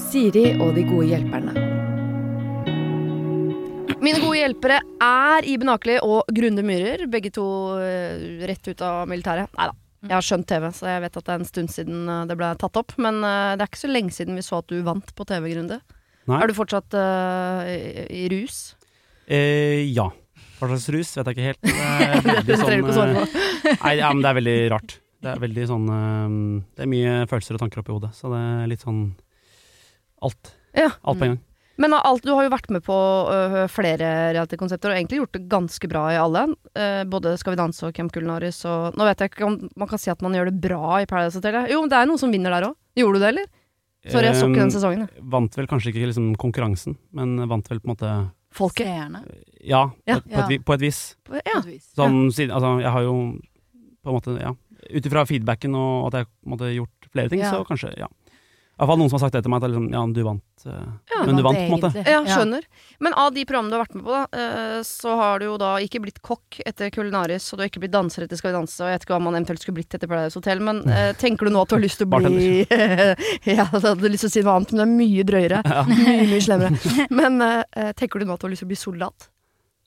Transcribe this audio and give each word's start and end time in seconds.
Siri 0.00 0.52
og 0.58 0.74
de 0.76 0.86
gode 0.88 1.10
hjelperne. 1.10 1.54
Mine 4.02 4.18
gode 4.18 4.40
hjelpere 4.40 4.80
er 5.02 5.46
Iben 5.46 5.70
Akeli 5.70 6.00
og 6.02 6.26
Grunde 6.34 6.64
Myhrer. 6.66 7.04
Begge 7.10 7.30
to 7.34 7.46
eh, 7.78 8.42
rett 8.50 8.66
ut 8.66 8.82
av 8.82 9.06
militæret. 9.10 9.52
Nei 9.58 9.68
da. 9.70 9.76
Jeg 10.02 10.16
har 10.16 10.24
skjønt 10.26 10.48
TV, 10.50 10.64
så 10.74 10.88
jeg 10.90 11.02
vet 11.04 11.16
at 11.20 11.26
det 11.28 11.30
er 11.30 11.38
en 11.38 11.46
stund 11.46 11.70
siden 11.70 12.08
eh, 12.10 12.24
det 12.26 12.36
ble 12.40 12.48
tatt 12.58 12.78
opp. 12.80 12.96
Men 13.02 13.20
eh, 13.22 13.52
det 13.54 13.62
er 13.62 13.70
ikke 13.70 13.84
så 13.84 13.90
lenge 13.92 14.14
siden 14.14 14.38
vi 14.38 14.42
så 14.42 14.58
at 14.58 14.72
du 14.72 14.80
vant 14.82 15.12
på 15.14 15.26
TV, 15.28 15.52
Grunde. 15.52 15.78
Nei. 16.26 16.38
Er 16.38 16.50
du 16.50 16.54
fortsatt 16.54 16.94
uh, 16.94 17.62
i, 17.66 18.02
i 18.22 18.26
rus? 18.30 18.58
Eh, 19.26 19.86
ja. 19.90 20.08
Hva 20.58 20.68
slags 20.70 20.88
rus, 20.94 21.14
vet 21.18 21.30
jeg 21.30 21.36
ikke 21.36 21.48
helt. 21.48 21.62
Det 21.62 21.86
er 21.86 22.26
veldig 22.28 22.58
trenger 22.58 22.82
du 22.82 22.90
ikke 22.90 22.98
svare 22.98 23.14
sånn 23.14 23.30
på. 23.30 23.78
Nei, 23.86 23.94
ja, 23.98 24.10
men 24.10 24.22
det 24.22 24.30
er 24.30 24.38
veldig 24.38 24.58
rart. 24.74 24.98
Det 25.22 25.30
er 25.30 25.38
veldig 25.38 25.64
sånn 25.70 25.84
Det 26.74 26.82
er 26.82 26.88
mye 26.90 27.10
følelser 27.30 27.54
og 27.54 27.60
tanker 27.62 27.82
oppi 27.82 27.94
hodet, 27.94 28.10
så 28.18 28.30
det 28.32 28.40
er 28.42 28.70
litt 28.72 28.82
sånn 28.82 29.04
alt. 30.22 30.52
Ja. 30.76 30.90
Alt 31.02 31.18
på 31.20 31.26
en 31.26 31.34
gang. 31.36 31.40
Men 31.80 31.94
alt, 31.96 32.22
du 32.22 32.30
har 32.36 32.44
jo 32.44 32.50
vært 32.52 32.68
med 32.70 32.82
på 32.84 32.94
uh, 32.94 33.62
flere 33.72 34.08
reality-konsepter, 34.36 34.92
og 34.92 34.98
egentlig 34.98 35.18
gjort 35.22 35.32
det 35.38 35.46
ganske 35.50 35.88
bra 35.90 36.02
i 36.12 36.18
alle. 36.20 36.42
Uh, 36.76 37.02
både 37.10 37.32
Skal 37.40 37.54
vi 37.54 37.60
danse 37.62 37.86
og 37.88 37.94
Camp 37.96 38.12
Culinaris 38.12 38.60
og 38.68 38.94
Nå 39.00 39.06
vet 39.08 39.24
jeg 39.24 39.32
ikke 39.32 39.46
om 39.48 39.56
man 39.80 39.88
kan 39.90 39.98
si 39.98 40.12
at 40.12 40.20
man 40.22 40.36
gjør 40.36 40.50
det 40.52 40.60
bra 40.62 41.00
i 41.02 41.08
Paradise 41.10 41.40
Hotel. 41.40 41.58
Jo, 41.72 41.80
men 41.82 41.90
det 41.90 41.98
er 41.98 42.06
noen 42.10 42.20
som 42.20 42.30
vinner 42.34 42.52
der 42.54 42.68
òg. 42.68 42.76
Gjorde 43.00 43.18
du 43.18 43.24
det, 43.24 43.30
eller? 43.32 43.50
Sorry, 44.12 44.26
jeg 44.28 44.36
så 44.36 44.46
ikke 44.50 44.58
den 44.60 44.68
Eh, 44.68 44.76
sesongen. 44.76 45.02
jeg. 45.06 45.24
Vant 45.32 45.56
vel 45.56 45.66
kanskje 45.70 45.92
ikke 45.92 46.06
liksom 46.10 46.32
konkurransen, 46.36 46.96
men 47.14 47.36
vant 47.48 47.68
vel 47.70 47.80
på 47.80 47.88
en 47.88 47.94
måte 47.96 48.12
Folket. 48.52 48.86
Ja, 49.64 49.86
på, 49.88 50.02
Ja. 50.10 50.18
på, 50.20 50.52
et, 50.52 50.64
på 50.66 50.74
et 50.74 50.80
vis. 50.82 51.16
På 51.24 51.38
vis. 51.64 51.86
Sånn, 51.96 52.26
siden, 52.34 52.52
altså, 52.52 52.80
jeg 52.82 52.90
har 52.92 53.02
jo 53.06 53.14
på 54.02 54.10
en 54.12 54.18
måte, 54.18 54.34
ja 54.42 54.52
Ut 54.92 55.06
ifra 55.06 55.22
feedbacken 55.24 55.76
og 55.78 56.08
at 56.12 56.18
jeg 56.18 56.26
har 56.58 56.72
gjort 56.74 57.06
flere 57.14 57.30
ting, 57.30 57.38
Ja. 57.40 57.52
så 57.54 57.64
kanskje, 57.64 57.92
ja. 57.96 58.08
Iallfall 58.80 58.98
noen 58.98 59.10
som 59.12 59.18
har 59.18 59.22
sagt 59.26 59.34
det 59.36 59.42
til 59.44 59.52
meg, 59.52 59.62
at 59.62 59.70
liksom, 59.70 59.84
ja, 59.92 60.00
du 60.16 60.20
vant. 60.26 60.62
eh, 60.66 60.86
Ja, 61.12 61.18
men 61.28 61.36
du 61.36 61.42
vant, 61.44 61.58
på 61.60 61.74
en 61.76 61.82
måte. 61.82 62.02
Ja, 62.08 62.22
skjønner. 62.24 62.64
Men 63.04 63.14
av 63.20 63.34
de 63.36 63.44
programmene 63.46 63.70
du 63.70 63.76
har 63.76 63.82
vært 63.84 63.94
med 63.98 64.04
på, 64.06 64.14
da, 64.16 64.22
eh, 64.42 64.78
så 64.88 65.12
har 65.20 65.38
du 65.38 65.44
jo 65.44 65.56
da 65.60 65.74
ikke 65.84 66.00
blitt 66.02 66.18
kokk 66.24 66.58
etter 66.66 66.90
Kulinaris, 66.90 67.46
og 67.52 67.58
du 67.60 67.62
har 67.62 67.68
ikke 67.70 67.82
blitt 67.84 67.92
danser 67.94 68.24
etter 68.24 68.40
Skal 68.40 68.50
vi 68.50 68.56
danse, 68.56 68.78
og 68.80 68.88
jeg 68.88 68.96
vet 68.96 69.04
ikke 69.06 69.14
hva 69.14 69.20
man 69.28 69.36
eventuelt 69.36 69.62
skulle 69.62 69.76
blitt 69.76 69.94
etter 69.98 70.10
Paradise 70.10 70.40
Hotel, 70.40 70.64
men 70.64 70.80
eh, 70.96 71.12
tenker 71.20 71.46
du 71.46 71.52
nå 71.54 71.62
at 71.62 71.68
du 71.70 71.76
har 71.76 71.84
lyst 71.84 72.00
til 72.00 72.08
å 72.08 72.16
bli 72.16 72.64
Ja, 73.52 73.68
jeg 73.68 73.84
hadde 73.84 74.10
lyst 74.16 74.24
til 74.26 74.32
å 74.32 74.34
si 74.38 74.42
noe 74.48 74.56
annet, 74.56 74.72
men 74.72 74.80
det 74.82 74.88
er 74.88 74.94
mye 74.96 75.28
drøyere. 75.30 75.62
Ja, 75.76 75.84
Mye, 75.92 76.26
mye 76.32 76.42
slemmere. 76.42 77.06
Men 77.12 77.38
tenker 77.98 78.18
du 78.22 78.26
nå 78.26 78.34
at 78.34 78.42
du 78.42 78.48
har 78.48 78.52
lyst 78.56 78.64
til 78.64 78.70
å 78.70 78.72
bli 78.72 78.80
soldat? 78.80 79.28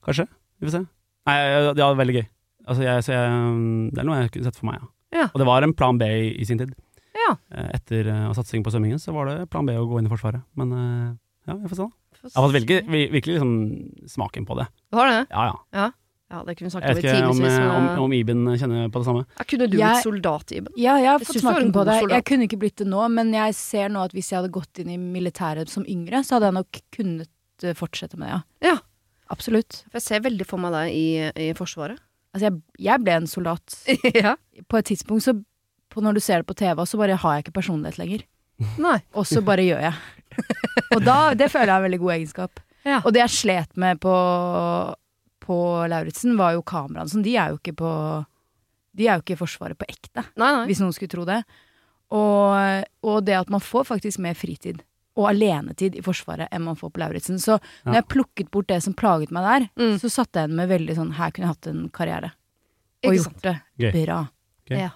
kanskje. 0.05 0.27
Vi 0.61 0.67
får 0.69 0.75
se. 0.77 0.85
Nei, 1.25 1.35
det 1.73 1.81
var 1.81 1.95
veldig 1.97 2.15
gøy. 2.21 2.25
Altså, 2.69 2.83
jeg, 2.85 3.03
så 3.05 3.13
jeg, 3.17 3.29
det 3.97 4.01
er 4.01 4.05
noe 4.07 4.19
jeg 4.21 4.31
kunne 4.35 4.45
sett 4.51 4.59
for 4.61 4.69
meg, 4.69 4.77
ja. 4.83 4.91
Ja. 5.15 5.25
Og 5.31 5.39
det 5.41 5.47
var 5.47 5.63
en 5.65 5.73
plan 5.77 5.97
B 5.97 6.05
i, 6.05 6.27
i 6.41 6.45
sin 6.45 6.59
tid. 6.59 6.73
Ja. 7.25 7.35
Eh, 7.57 7.69
Etter 7.79 8.07
uh, 8.11 8.31
satsing 8.37 8.63
på 8.65 8.71
svømmingen, 8.73 8.99
så 9.01 9.13
var 9.15 9.29
det 9.31 9.49
plan 9.49 9.65
B 9.67 9.73
å 9.77 9.85
gå 9.89 9.99
inn 10.01 10.07
i 10.07 10.11
Forsvaret. 10.11 10.43
Men 10.59 10.71
uh, 10.73 11.11
ja, 11.49 11.55
vi 11.61 11.69
får 11.71 11.79
se, 11.81 11.85
da. 11.87 12.01
Jeg 12.25 12.33
har 12.37 12.47
fått 12.47 12.55
virkelig 12.55 13.35
liksom 13.35 13.53
smaken 14.09 14.45
på 14.49 14.55
det. 14.57 14.65
Du 14.89 14.97
har 14.97 15.11
det? 15.11 15.21
Ja, 15.29 15.45
ja. 15.75 15.91
Ja, 16.33 16.39
det 16.41 16.55
kunne 16.57 16.65
vi 16.65 16.71
Jeg 16.71 16.73
snakket 16.73 16.89
om 16.89 16.97
vet 16.97 17.05
i 17.05 17.51
ikke 17.53 17.67
om, 17.69 17.75
om, 17.77 17.87
om 18.07 18.13
Iben 18.17 18.39
kjenner 18.57 18.87
på 18.89 18.97
det 19.03 19.05
samme. 19.05 19.25
ja, 19.37 19.43
kunne 19.45 19.67
du 19.69 19.75
Jeg- 19.77 19.91
blitt 19.93 20.07
soldat, 20.07 20.51
Iben? 20.57 20.73
Ja, 20.81 20.95
jeg 20.97 21.11
har 21.11 21.19
fått 21.21 21.37
smaken 21.43 21.69
på 21.75 21.83
det. 21.85 21.99
soldat. 21.99 22.15
Jeg 22.17 22.25
kunne 22.31 22.47
ikke 22.47 22.59
blitt 22.63 22.75
det 22.81 22.87
nå, 22.89 23.03
men 23.13 23.29
jeg 23.35 23.53
ser 23.59 23.93
nå 23.93 24.01
at 24.07 24.15
hvis 24.17 24.31
jeg 24.33 24.39
hadde 24.41 24.49
gått 24.55 24.81
inn 24.81 24.89
i 24.89 24.97
militæret 24.97 25.69
som 25.69 25.85
yngre, 25.85 26.23
så 26.25 26.39
hadde 26.39 26.49
jeg 26.49 26.57
nok 26.57 26.81
kunnet 26.97 27.29
fortsette 27.77 28.17
med 28.17 28.27
det, 28.27 28.33
ja. 28.33 28.71
Ja. 28.73 28.77
Absolutt. 29.29 29.83
For 29.89 29.97
jeg 30.01 30.05
ser 30.07 30.25
veldig 30.25 30.45
for 30.49 30.61
meg 30.61 30.73
deg 30.75 30.97
i, 30.97 31.05
i 31.45 31.53
Forsvaret. 31.57 32.01
Altså, 32.33 32.49
jeg, 32.49 32.57
jeg 32.89 33.03
ble 33.05 33.13
en 33.21 33.29
soldat. 33.29 33.77
ja. 34.17 34.33
På 34.67 34.81
et 34.81 34.89
tidspunkt 34.89 35.23
så 35.29 35.37
på 35.95 36.03
Når 36.03 36.13
du 36.17 36.21
ser 36.23 36.43
det 36.43 36.47
på 36.49 36.55
TV, 36.59 36.83
så 36.85 36.99
bare 36.99 37.15
har 37.21 37.37
jeg 37.37 37.45
ikke 37.45 37.55
personlighet 37.61 37.97
lenger. 38.01 38.25
Nei. 38.79 38.99
Og 39.15 39.25
så 39.27 39.41
bare 39.43 39.63
gjør 39.65 39.81
jeg. 39.87 39.95
Og 40.95 41.01
da, 41.03 41.33
det 41.35 41.49
føler 41.51 41.71
jeg 41.71 41.75
er 41.75 41.81
en 41.81 41.87
veldig 41.89 41.99
god 42.03 42.13
egenskap. 42.17 42.59
Ja. 42.85 42.99
Og 43.03 43.13
det 43.15 43.21
jeg 43.23 43.33
slet 43.33 43.77
med 43.81 43.99
på, 44.03 44.13
på 45.43 45.57
Lauritzen, 45.91 46.35
var 46.39 46.53
jo 46.55 46.63
kameraene. 46.67 47.09
Sånn, 47.11 47.23
de 47.25 47.35
er 47.39 47.51
jo 47.53 47.59
ikke 47.59 47.75
på 47.81 47.91
De 48.95 49.07
er 49.09 49.17
jo 49.19 49.23
ikke 49.25 49.35
i 49.35 49.39
Forsvaret 49.41 49.75
på 49.79 49.87
ekte, 49.91 50.23
Nei, 50.39 50.51
nei. 50.55 50.65
hvis 50.69 50.79
noen 50.79 50.93
skulle 50.95 51.11
tro 51.11 51.25
det. 51.27 51.41
Og, 52.15 52.85
og 53.03 53.17
det 53.27 53.35
at 53.35 53.49
man 53.51 53.59
får 53.63 53.83
faktisk 53.89 54.21
mer 54.23 54.37
fritid 54.39 54.83
og 55.19 55.29
alenetid 55.31 55.95
i 55.99 56.03
Forsvaret 56.05 56.47
enn 56.53 56.63
man 56.63 56.77
får 56.79 56.91
på 56.95 57.01
Lauritzen. 57.01 57.37
Så 57.39 57.57
når 57.83 57.91
Ja. 57.93 57.99
jeg 58.01 58.07
plukket 58.13 58.51
bort 58.51 58.67
det 58.71 58.81
som 58.83 58.93
plaget 58.95 59.31
meg 59.35 59.43
der, 59.43 59.67
Mm. 59.75 59.97
så 59.99 60.09
satt 60.11 60.31
jeg 60.31 60.45
igjen 60.47 60.55
med 60.55 60.69
veldig 60.69 60.95
sånn 60.95 61.13
Her 61.15 61.31
kunne 61.31 61.47
jeg 61.47 61.55
hatt 61.55 61.67
en 61.67 61.89
karriere. 61.89 62.31
Og 63.03 63.13
Ikke 63.13 63.23
gjort 63.23 63.41
det 63.41 63.55
Gøy. 63.79 64.05
bra. 64.05 64.19
Gøy. 64.69 64.77
Ja. 64.79 64.89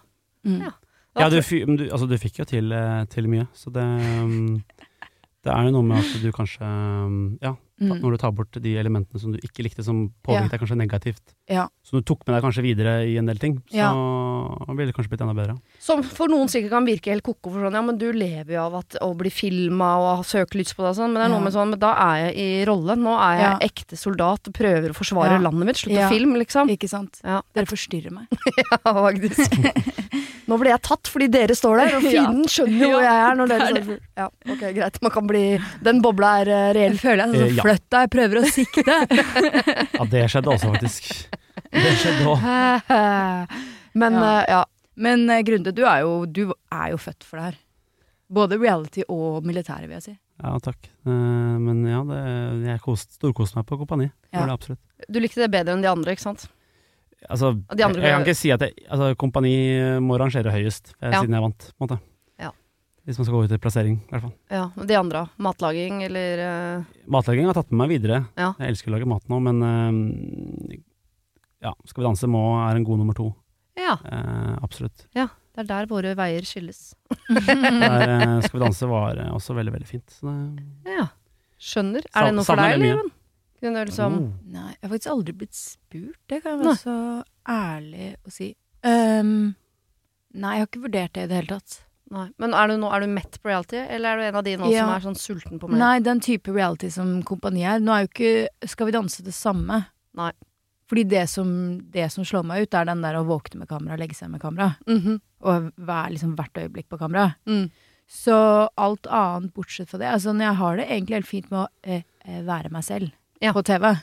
Mm. 0.45 0.61
Ja. 0.63 0.71
Ja, 1.17 1.29
du, 1.31 1.39
du, 1.41 1.83
altså, 1.89 2.05
du 2.05 2.17
fikk 2.21 2.39
jo 2.41 2.45
til, 2.47 2.71
eh, 2.75 3.05
til 3.09 3.29
mye, 3.31 3.47
så 3.57 3.71
det 3.73 3.85
um, 4.21 4.59
Det 5.43 5.51
er 5.53 5.65
jo 5.65 5.73
noe 5.73 5.87
med 5.87 6.03
at 6.03 6.21
du 6.21 6.29
kanskje 6.35 6.67
um, 6.67 7.37
Ja, 7.41 7.55
Mm. 7.79 8.01
når 8.01 8.11
du 8.11 8.17
tar 8.17 8.31
bort 8.35 8.51
de 8.51 8.75
elementene 8.75 9.19
som 9.21 9.31
du 9.31 9.37
ikke 9.39 9.63
likte, 9.63 9.83
som 9.83 10.11
påvirket 10.25 10.51
Ja. 10.51 10.57
deg 10.57 10.59
kanskje 10.59 10.77
negativt, 10.77 11.21
Ja. 11.47 11.67
som 11.83 11.99
du 11.99 12.03
tok 12.03 12.27
med 12.27 12.35
deg 12.35 12.43
kanskje 12.43 12.61
videre 12.63 13.07
i 13.07 13.17
en 13.17 13.25
del 13.25 13.37
ting, 13.39 13.61
så 13.71 13.77
Ja. 13.77 13.93
ville 14.75 14.87
det 14.91 14.95
kanskje 14.95 15.09
blitt 15.09 15.21
enda 15.21 15.33
bedre. 15.33 15.57
Som 15.79 16.03
for 16.03 16.27
noen 16.27 16.47
sikkert 16.51 16.69
kan 16.71 16.85
virke 16.85 17.05
helt 17.11 17.23
ko-ko 17.23 17.49
for 17.51 17.59
sånn, 17.63 17.73
ja, 17.73 17.81
men 17.81 17.97
du 17.97 18.11
lever 18.11 18.53
jo 18.53 18.61
av 18.65 18.75
at, 18.75 18.97
å 19.01 19.15
bli 19.15 19.29
filma 19.29 19.95
og 19.97 20.17
ha 20.17 20.23
søkelys 20.23 20.73
på 20.75 20.83
deg 20.83 20.91
og 20.91 20.95
sånn, 20.97 21.13
men 21.13 21.21
det 21.21 21.25
er 21.25 21.29
noe 21.29 21.39
Ja. 21.39 21.43
med 21.43 21.53
sånn, 21.53 21.69
men 21.69 21.79
da 21.79 21.93
er 21.95 22.17
jeg 22.27 22.35
i 22.35 22.65
rolle. 22.65 22.95
Nå 22.99 23.15
er 23.15 23.37
jeg 23.39 23.47
Ja. 23.49 23.67
ekte 23.69 23.95
soldat 23.97 24.47
og 24.47 24.53
prøver 24.53 24.89
å 24.89 24.95
forsvare 24.95 25.39
Ja. 25.39 25.49
landet 25.49 25.65
mitt. 25.65 25.77
Slutt 25.77 25.93
Ja. 25.95 26.09
å 26.09 26.11
filme, 26.11 26.35
liksom. 26.37 26.67
Ikke 26.69 26.89
sant? 26.89 27.21
Ja. 27.23 27.41
Dere 27.55 27.65
forstyrrer 27.65 28.11
meg. 28.11 28.27
ja, 28.85 28.93
faktisk. 28.93 29.49
Nå 30.49 30.57
ble 30.57 30.69
jeg 30.71 30.81
tatt 30.81 31.03
fordi 31.03 31.27
dere 31.29 31.53
står 31.53 31.77
der, 31.77 31.95
og 31.97 32.01
fienden 32.09 32.45
skjønner 32.49 32.79
jo 32.81 32.89
hvor 32.89 33.03
jeg 33.05 33.17
er 33.21 33.35
når 33.37 33.47
dere 33.47 33.61
er 33.61 33.83
står 33.83 33.99
Ja, 34.17 34.25
ok, 34.49 34.63
greit. 34.73 35.01
Man 35.03 35.11
kan 35.11 35.27
bli 35.27 35.61
Den 35.83 36.01
bobla 36.01 36.41
er 36.41 36.49
eh, 36.49 36.73
reell. 36.73 36.97
Føler 36.97 37.21
jeg 37.21 37.29
Så 37.29 37.35
Eh, 37.39 37.49
sånn 37.49 37.55
ja. 37.55 37.63
Flytt 37.69 37.85
deg, 37.93 38.05
jeg 38.05 38.11
prøver 38.17 38.41
å 38.41 38.49
sikte. 38.49 38.97
Ja, 39.99 40.05
det 40.09 40.25
skjedde 40.33 40.51
også, 40.53 40.73
faktisk. 40.73 41.09
Det 41.69 41.95
skjedde 42.01 42.27
òg. 42.33 42.43
Men 43.99 44.13
Ja. 44.19 44.27
eh, 44.41 44.45
ja. 44.55 44.65
Men 44.99 45.29
eh, 45.31 45.41
Grunde, 45.47 45.71
du 45.71 45.85
er, 45.87 46.01
jo, 46.03 46.25
du 46.27 46.49
er 46.51 46.89
jo 46.91 46.97
født 46.99 47.23
for 47.23 47.39
det 47.39 47.45
her. 47.51 47.59
Både 48.29 48.57
reality 48.61 49.01
og 49.09 49.45
militære, 49.47 49.87
vil 49.87 49.95
jeg 49.97 50.03
si. 50.09 50.15
Ja, 50.43 50.53
takk. 50.63 50.89
Eh, 51.07 51.55
men 51.59 51.81
ja, 51.87 52.01
det, 52.07 52.19
jeg 52.67 52.81
kost, 52.83 53.15
storkoste 53.17 53.57
meg 53.59 53.65
på 53.69 53.77
Kompani. 53.79 54.09
Ja. 54.33 54.43
Det 54.45 54.53
absolutt. 54.53 54.81
Du 55.09 55.19
likte 55.23 55.41
det 55.41 55.49
bedre 55.55 55.73
enn 55.77 55.81
de 55.83 55.89
andre, 55.91 56.13
ikke 56.15 56.25
sant? 56.27 56.45
Altså, 57.27 57.49
andre- 57.71 57.79
jeg, 57.79 58.03
jeg 58.05 58.13
kan 58.13 58.23
ikke 58.27 58.37
si 58.39 58.51
at 58.55 58.61
jeg, 58.63 58.75
altså, 58.87 59.09
Kompani 59.19 59.55
må 60.03 60.19
rangere 60.21 60.53
høyest, 60.53 60.93
Ja. 61.01 61.19
siden 61.19 61.35
jeg 61.35 61.43
vant, 61.47 61.71
på 61.73 61.79
en 61.79 61.87
måte. 61.87 61.99
Ja. 63.09 63.11
Hvis 63.11 63.17
man 63.17 63.25
skal 63.25 63.35
gå 63.39 63.43
ut 63.47 63.53
i 63.55 63.57
plassering, 63.57 63.95
i 64.05 64.11
hvert 64.13 64.21
fall. 64.21 64.33
Ja, 64.53 64.67
De 64.85 64.95
andre, 64.99 65.23
matlaging 65.41 66.03
eller 66.05 66.41
uh... 66.45 66.83
Matlaging 67.09 67.47
har 67.49 67.57
tatt 67.57 67.71
med 67.73 67.81
meg 67.81 67.93
videre. 67.95 68.19
Ja. 68.37 68.51
Jeg 68.61 68.75
elsker 68.75 68.91
å 68.91 68.93
lage 68.93 69.07
mat 69.09 69.25
nå, 69.31 69.39
men 69.41 69.63
uh, 69.65 70.75
ja, 71.65 71.73
Skal 71.89 72.03
vi 72.03 72.05
danse 72.05 72.29
må 72.29 72.43
er 72.61 72.77
en 72.77 72.85
god 72.85 73.01
nummer 73.01 73.17
to. 73.17 73.31
Ja. 73.79 73.95
Uh, 74.05 74.59
absolutt. 74.61 75.07
Det 75.15 75.63
er 75.65 75.67
der 75.71 75.89
våre 75.89 76.13
veier 76.15 76.45
skilles. 76.45 76.91
Der, 77.33 78.37
skal 78.45 78.59
vi 78.59 78.61
danse 78.61 78.87
var 78.93 79.17
også 79.33 79.57
veldig, 79.57 79.73
veldig 79.79 79.89
fint. 79.89 80.13
Så 80.13 80.29
det, 80.29 80.93
Ja. 80.99 81.09
Skjønner. 81.59 82.05
Sa- 82.05 82.21
Er 82.21 82.29
det 82.29 82.35
noe 82.37 82.47
for 82.47 82.61
deg, 82.61 82.77
eller? 82.77 83.09
Kunne 83.59 83.81
du 83.81 83.89
liksom 83.89 84.13
Oh. 84.21 84.29
Nei, 84.53 84.69
jeg 84.77 84.85
har 84.85 84.93
faktisk 84.93 85.11
aldri 85.11 85.33
blitt 85.41 85.57
spurt, 85.57 86.19
det 86.31 86.43
kan 86.45 86.53
jeg 86.53 86.59
Nei. 86.61 86.69
være 86.69 86.79
så 86.85 87.23
ærlig 87.49 88.05
å 88.23 88.31
si. 88.31 88.53
Um, 88.85 89.55
nei, 90.31 90.53
jeg 90.55 90.61
har 90.63 90.69
ikke 90.69 90.85
vurdert 90.85 91.17
det 91.17 91.25
i 91.25 91.31
det 91.33 91.39
hele 91.41 91.57
tatt. 91.57 91.81
Nei. 92.09 92.25
Men 92.41 92.53
er 92.57 92.67
du, 92.71 92.77
nå, 92.81 92.89
er 92.91 93.03
du 93.05 93.07
mett 93.13 93.37
på 93.41 93.49
reality, 93.51 93.77
eller 93.77 94.09
er 94.09 94.17
du 94.17 94.23
en 94.29 94.35
av 94.39 94.43
de 94.47 94.55
nå 94.57 94.69
Ja. 94.73 94.85
som 94.85 94.93
er 94.95 95.03
sånn 95.05 95.19
sulten 95.19 95.59
på 95.61 95.69
mer? 95.69 95.77
Nei, 95.77 95.99
den 95.99 96.19
type 96.19 96.49
reality 96.51 96.89
som 96.89 97.21
kompani 97.23 97.61
er. 97.69 97.79
Nå 97.79 97.93
er 97.93 98.05
jo 98.07 98.09
ikke 98.13 98.69
Skal 98.71 98.87
vi 98.89 98.95
danse 98.97 99.23
det 99.23 99.33
samme. 99.33 99.85
Nei. 100.17 100.31
Fordi 100.89 101.03
det 101.07 101.27
som, 101.29 101.51
det 101.93 102.07
som 102.11 102.23
slår 102.25 102.43
meg 102.49 102.63
ut, 102.65 102.73
er 102.73 102.85
den 102.89 103.03
der 103.05 103.13
å 103.19 103.25
våkne 103.27 103.59
med 103.61 103.69
kamera, 103.69 103.95
legge 103.95 104.15
seg 104.17 104.31
med 104.33 104.41
kamera. 104.41 104.71
Mhm. 104.87 105.19
Og 105.45 105.69
være 105.77 106.15
liksom 106.15 106.35
hvert 106.35 106.57
øyeblikk 106.57 106.89
på 106.89 106.97
kamera. 106.99 107.35
mm. 107.45 107.69
Så 108.09 108.33
alt 108.75 109.05
annet 109.05 109.53
bortsett 109.53 109.87
fra 109.87 109.99
det 109.99 110.07
Altså, 110.09 110.33
jeg 110.33 110.55
har 110.57 110.77
det 110.77 110.87
egentlig 110.89 111.13
helt 111.13 111.27
fint 111.27 111.51
med 111.51 111.59
å 111.59 111.67
eh, 111.83 112.01
eh, 112.25 112.41
være 112.41 112.71
meg 112.71 112.81
selv 112.83 113.11
Ja. 113.39 113.53
på 113.53 113.61
TV. 113.63 114.01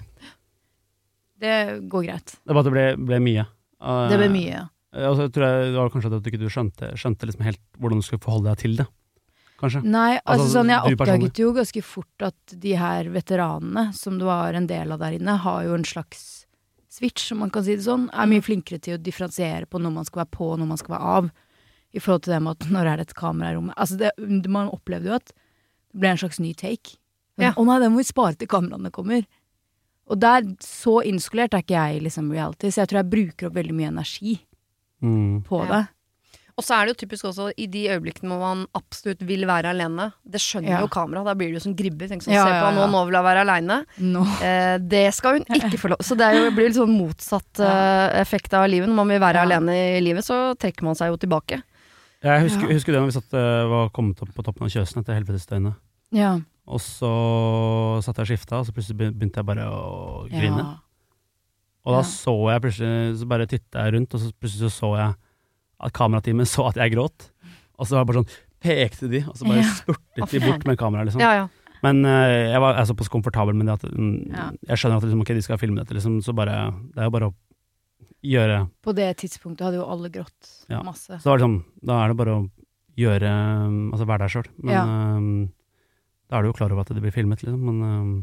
Det 1.41 1.81
går 1.91 2.05
greit. 2.07 2.37
Det 2.47 2.55
var 2.55 2.61
at 2.63 2.65
det 2.71 2.73
ble, 2.73 2.85
ble 3.05 3.19
mye. 3.21 3.47
Uh, 3.83 4.09
Det 4.09 4.17
ble 4.21 4.29
mye, 4.33 4.53
ja. 4.55 4.65
Eh, 4.97 5.05
jeg 5.05 5.33
tror 5.35 5.47
jeg 5.47 5.73
det 5.73 5.81
var 5.81 5.93
kanskje 5.93 6.13
at 6.13 6.25
du 6.25 6.31
ikke 6.31 6.53
skjønte, 6.53 6.93
skjønte 6.99 7.29
liksom 7.29 7.45
helt 7.47 7.63
hvordan 7.81 8.01
du 8.01 8.07
skulle 8.07 8.25
forholde 8.25 8.51
deg 8.51 8.63
til 8.63 8.81
det. 8.81 8.89
Kanskje. 9.61 9.81
Nei, 9.89 10.19
altså, 10.19 10.33
Altså, 10.33 10.49
sånn, 10.53 10.73
jeg 10.73 10.97
oppdaget 10.97 11.39
jo 11.41 11.53
ganske 11.57 11.83
fort 11.85 12.25
at 12.27 12.57
de 12.65 12.75
her 12.77 13.09
veteranene, 13.13 13.87
som 13.97 14.19
det 14.21 14.29
var 14.29 14.57
en 14.57 14.69
del 14.69 14.93
av 14.93 15.01
der 15.01 15.17
inne, 15.17 15.39
har 15.41 15.63
jo 15.65 15.79
en 15.79 15.87
slags 15.89 16.45
switch, 16.93 17.31
om 17.33 17.41
man 17.45 17.53
kan 17.53 17.65
si 17.65 17.77
det 17.77 17.87
sånn. 17.87 18.11
Er 18.13 18.29
mye 18.29 18.45
flinkere 18.45 18.81
til 18.81 18.97
å 18.97 19.01
differensiere 19.01 19.69
på 19.69 19.81
når 19.81 19.95
man 19.95 20.09
skal 20.09 20.25
være 20.25 20.35
på 20.37 20.51
og 20.53 20.61
når 20.61 20.71
man 20.75 20.81
skal 20.81 20.97
være 20.97 21.17
av. 21.17 21.33
I 21.97 22.03
forhold 22.03 22.27
til 22.27 22.35
det 22.35 22.43
med 22.45 22.59
at 22.59 22.69
når 22.73 22.91
er 22.91 23.01
det 23.01 23.09
et 23.09 23.17
kamera 23.17 23.51
i 23.53 23.57
rommet. 23.57 23.77
Altså, 23.81 23.97
det, 23.97 24.13
man 24.53 24.69
opplevde 24.69 25.09
jo 25.09 25.17
at 25.17 25.33
det 25.33 26.01
ble 26.03 26.13
en 26.13 26.21
slags 26.21 26.41
ny 26.43 26.53
take. 26.53 26.99
Ja. 27.41 27.55
Å 27.57 27.65
nei, 27.65 27.79
det 27.81 27.89
må 27.93 28.01
vi 28.03 28.09
spare 28.09 28.37
til 28.37 28.49
kameraene 28.49 28.93
kommer. 28.93 29.25
Og 30.07 30.21
der, 30.21 30.45
så 30.61 31.01
innskolert 31.09 31.57
er 31.57 31.65
ikke 31.65 31.81
jeg 31.81 32.05
liksom 32.05 32.29
reality, 32.33 32.69
så 32.69 32.85
jeg 32.85 32.93
tror 32.93 33.01
jeg 33.01 33.13
bruker 33.15 33.49
opp 33.49 33.57
veldig 33.57 33.75
mye 33.77 33.95
energi 33.95 34.37
Mm. 35.07 35.45
på 35.47 35.63
Ja. 35.65 35.69
det. 35.77 35.89
Og 36.57 36.65
så 36.65 36.73
er 36.73 36.87
det 36.87 36.95
jo 36.97 37.01
typisk 37.07 37.27
også 37.29 37.51
i 37.61 37.67
de 37.69 37.83
øyeblikkene 37.93 38.33
hvor 38.33 38.41
man 38.41 38.63
absolutt 38.75 39.21
vil 39.29 39.43
være 39.45 39.75
alene. 39.75 40.07
Det 40.25 40.41
skjønner 40.41 40.71
Ja. 40.73 40.81
jo 40.81 40.89
kamera, 40.89 41.23
da 41.23 41.35
blir 41.37 41.49
det 41.53 41.59
jo 41.61 41.65
som 41.67 41.75
gribber. 41.77 42.09
Tenk 42.09 42.23
sånn, 42.25 42.33
Ja, 42.33 42.47
se 42.47 42.55
på 42.55 42.65
ja, 42.65 42.71
nå, 42.73 42.87
nå 42.91 43.03
vil 43.05 43.13
jeg 43.19 43.27
være 43.27 43.43
aleine. 43.45 43.77
No. 44.01 44.23
Eh, 44.41 44.79
det 44.79 45.13
skal 45.13 45.35
hun 45.37 45.45
ikke 45.53 45.77
få 45.79 45.89
lov 45.93 45.99
Så 46.01 46.17
det 46.17 46.25
er 46.25 46.39
jo, 46.41 46.51
blir 46.57 46.69
litt 46.71 46.79
sånn 46.79 46.97
motsatt 46.97 47.61
uh, 47.61 48.09
effekt 48.19 48.55
av 48.55 48.67
livet. 48.71 48.89
Når 48.89 48.95
man 48.97 49.09
vil 49.09 49.21
være 49.21 49.35
Ja. 49.37 49.43
alene 49.45 49.99
i 49.99 50.01
livet, 50.01 50.25
så 50.25 50.57
trekker 50.57 50.83
man 50.83 50.95
seg 50.95 51.09
jo 51.13 51.19
tilbake. 51.19 51.63
Jeg 52.25 52.43
husker, 52.49 52.63
Ja. 52.71 52.73
husker 52.75 52.93
det 52.93 53.01
når 53.03 53.13
vi 53.13 53.21
satt, 53.21 53.35
uh, 53.35 53.69
var 53.69 53.91
kommet 53.91 54.23
opp 54.23 54.33
på 54.35 54.43
toppen 54.43 54.63
av 54.65 54.71
Kjøsen 54.73 55.05
etter 55.05 55.13
Helvetesdøgnet. 55.21 55.77
Ja. 56.11 56.41
Og 56.67 56.81
så 56.81 58.03
satt 58.03 58.17
jeg 58.17 58.25
og 58.25 58.31
skifta, 58.33 58.59
og 58.61 58.67
så 58.67 58.73
plutselig 58.73 58.97
begynte 59.13 59.37
jeg 59.37 59.45
bare 59.45 59.69
å 59.69 60.27
grine. 60.31 60.81
Og 61.87 61.95
da 61.95 62.01
Ja. 62.03 62.09
så 62.11 62.35
jeg 62.51 62.63
plutselig, 62.65 63.19
så 63.21 63.29
bare 63.31 63.47
titta 63.47 63.85
jeg 63.87 63.95
rundt, 63.95 64.15
og 64.15 64.21
så 64.21 64.33
plutselig 64.35 64.67
så, 64.67 64.73
så 64.75 64.91
jeg 64.99 65.15
at 65.87 65.93
kamerateamet 65.95 66.49
så 66.55 66.67
at 66.69 66.81
jeg 66.83 66.93
gråt. 66.97 67.31
Og 67.79 67.87
så 67.87 67.95
var 67.97 68.05
det 68.05 68.11
bare 68.11 68.23
sånn 68.25 68.35
pekte 68.67 69.09
de, 69.13 69.21
og 69.29 69.37
så 69.39 69.47
bare 69.47 69.63
Ja. 69.63 69.71
spurtet 69.79 70.31
de 70.35 70.41
bort 70.43 70.67
med 70.67 70.79
kameraet, 70.81 71.07
liksom. 71.13 71.23
Ja, 71.23 71.33
ja. 71.45 71.47
Men 71.85 72.01
uh, 72.09 72.51
jeg 72.51 72.59
var 72.59 72.73
jeg 72.75 72.81
er 72.83 72.89
såpass 72.89 73.11
komfortabel 73.13 73.55
med 73.55 73.69
det 73.69 73.75
at 73.77 73.85
um, 73.93 74.15
jeg 74.67 74.79
skjønner 74.81 74.97
at 74.97 75.05
liksom, 75.07 75.21
okay, 75.23 75.37
de 75.37 75.43
skal 75.45 75.59
filme 75.61 75.77
dette, 75.79 75.93
liksom, 75.95 76.17
så 76.25 76.33
bare 76.35 76.55
Det 76.95 77.03
er 77.05 77.11
jo 77.11 77.13
bare 77.15 77.29
å 77.29 77.35
gjøre 78.27 78.57
På 78.83 78.95
det 78.97 79.11
tidspunktet 79.21 79.67
hadde 79.69 79.77
jo 79.79 79.85
alle 79.87 80.09
grått 80.11 80.49
masse. 80.83 81.13
Så 81.21 81.23
da, 81.23 81.31
var 81.35 81.39
det 81.39 81.45
sånn, 81.47 81.59
da 81.85 81.99
er 82.03 82.09
det 82.11 82.17
bare 82.19 82.39
å 82.41 82.41
gjøre 82.97 83.31
um, 83.69 83.77
Altså 83.93 84.09
være 84.09 84.25
deg 84.25 84.33
sjøl. 84.35 84.49
Men 84.65 84.89
um, 84.89 85.29
da 86.33 86.39
er 86.41 86.43
du 86.43 86.49
jo 86.51 86.57
klar 86.59 86.73
over 86.73 86.81
at 86.83 86.95
det 86.97 87.05
blir 87.05 87.15
filmet, 87.15 87.45
liksom. 87.45 87.61
Men 87.69 87.85
um, 87.85 88.15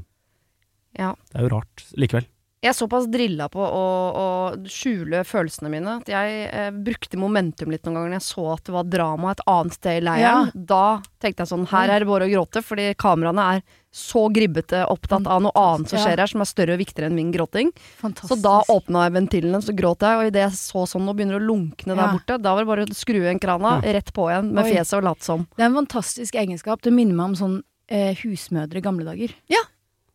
Ja. 0.97 1.13
det 1.31 1.37
er 1.39 1.45
jo 1.47 1.53
rart 1.53 1.85
likevel. 1.95 2.25
Jeg 2.63 2.71
er 2.71 2.77
såpass 2.77 3.09
drilla 3.11 3.49
på 3.51 3.59
å, 3.59 3.83
å 4.15 4.27
skjule 4.71 5.25
følelsene 5.27 5.67
mine 5.73 5.97
at 5.99 6.07
jeg 6.07 6.45
eh, 6.47 6.69
brukte 6.71 7.19
momentum 7.19 7.73
litt 7.73 7.83
noen 7.83 7.97
ganger 7.97 8.13
når 8.13 8.19
jeg 8.21 8.27
så 8.29 8.45
at 8.53 8.63
det 8.69 8.75
var 8.77 8.87
drama 8.87 9.33
et 9.33 9.41
annet 9.51 9.75
sted 9.75 9.99
i 9.99 10.03
leiren. 10.07 10.51
Da 10.55 11.01
tenkte 11.19 11.43
jeg 11.43 11.51
sånn, 11.51 11.65
her 11.73 11.91
er 11.91 12.03
det 12.05 12.07
bare 12.07 12.29
å 12.29 12.31
gråte, 12.31 12.63
fordi 12.63 12.85
kameraene 12.95 13.47
er 13.57 13.65
så 13.93 14.23
gribbete 14.33 14.85
opptatt 14.89 15.27
av 15.29 15.43
noe 15.43 15.51
annet 15.59 15.91
som 15.91 15.99
skjer 16.01 16.23
her, 16.23 16.31
som 16.31 16.41
er 16.41 16.49
større 16.49 16.73
og 16.73 16.79
viktigere 16.81 17.11
enn 17.11 17.17
min 17.19 17.33
gråting. 17.35 17.69
Fantastisk. 17.99 18.31
Så 18.31 18.39
da 18.41 18.55
åpna 18.73 19.03
jeg 19.05 19.13
ventilene, 19.19 19.59
så 19.61 19.75
gråt 19.77 20.07
jeg, 20.07 20.17
og 20.23 20.31
idet 20.31 20.45
jeg 20.47 20.57
så 20.57 20.85
sånn, 20.89 21.03
nå 21.05 21.13
begynner 21.19 21.37
å 21.37 21.43
lunkne 21.43 21.93
der 21.93 22.01
Ja. 22.07 22.09
borte, 22.15 22.39
da 22.41 22.55
var 22.55 22.63
det 22.63 22.71
bare 22.71 22.87
å 22.87 22.95
skru 22.97 23.19
igjen 23.21 23.43
krana, 23.43 23.75
rett 23.83 24.09
på 24.15 24.31
igjen 24.31 24.49
med 24.55 24.63
Oi. 24.65 24.71
fjeset 24.71 24.97
og 24.97 25.03
late 25.11 25.27
som. 25.27 25.45
Det 25.53 25.61
er 25.61 25.69
en 25.69 25.77
fantastisk 25.83 26.33
egenskap. 26.41 26.81
Det 26.81 26.95
minner 26.95 27.13
meg 27.19 27.25
om 27.33 27.35
sånn 27.43 27.63
eh, 27.91 28.15
husmødre 28.23 28.79
i 28.81 28.87
gamle 28.87 29.05
dager. 29.05 29.35
Ja. 29.51 29.61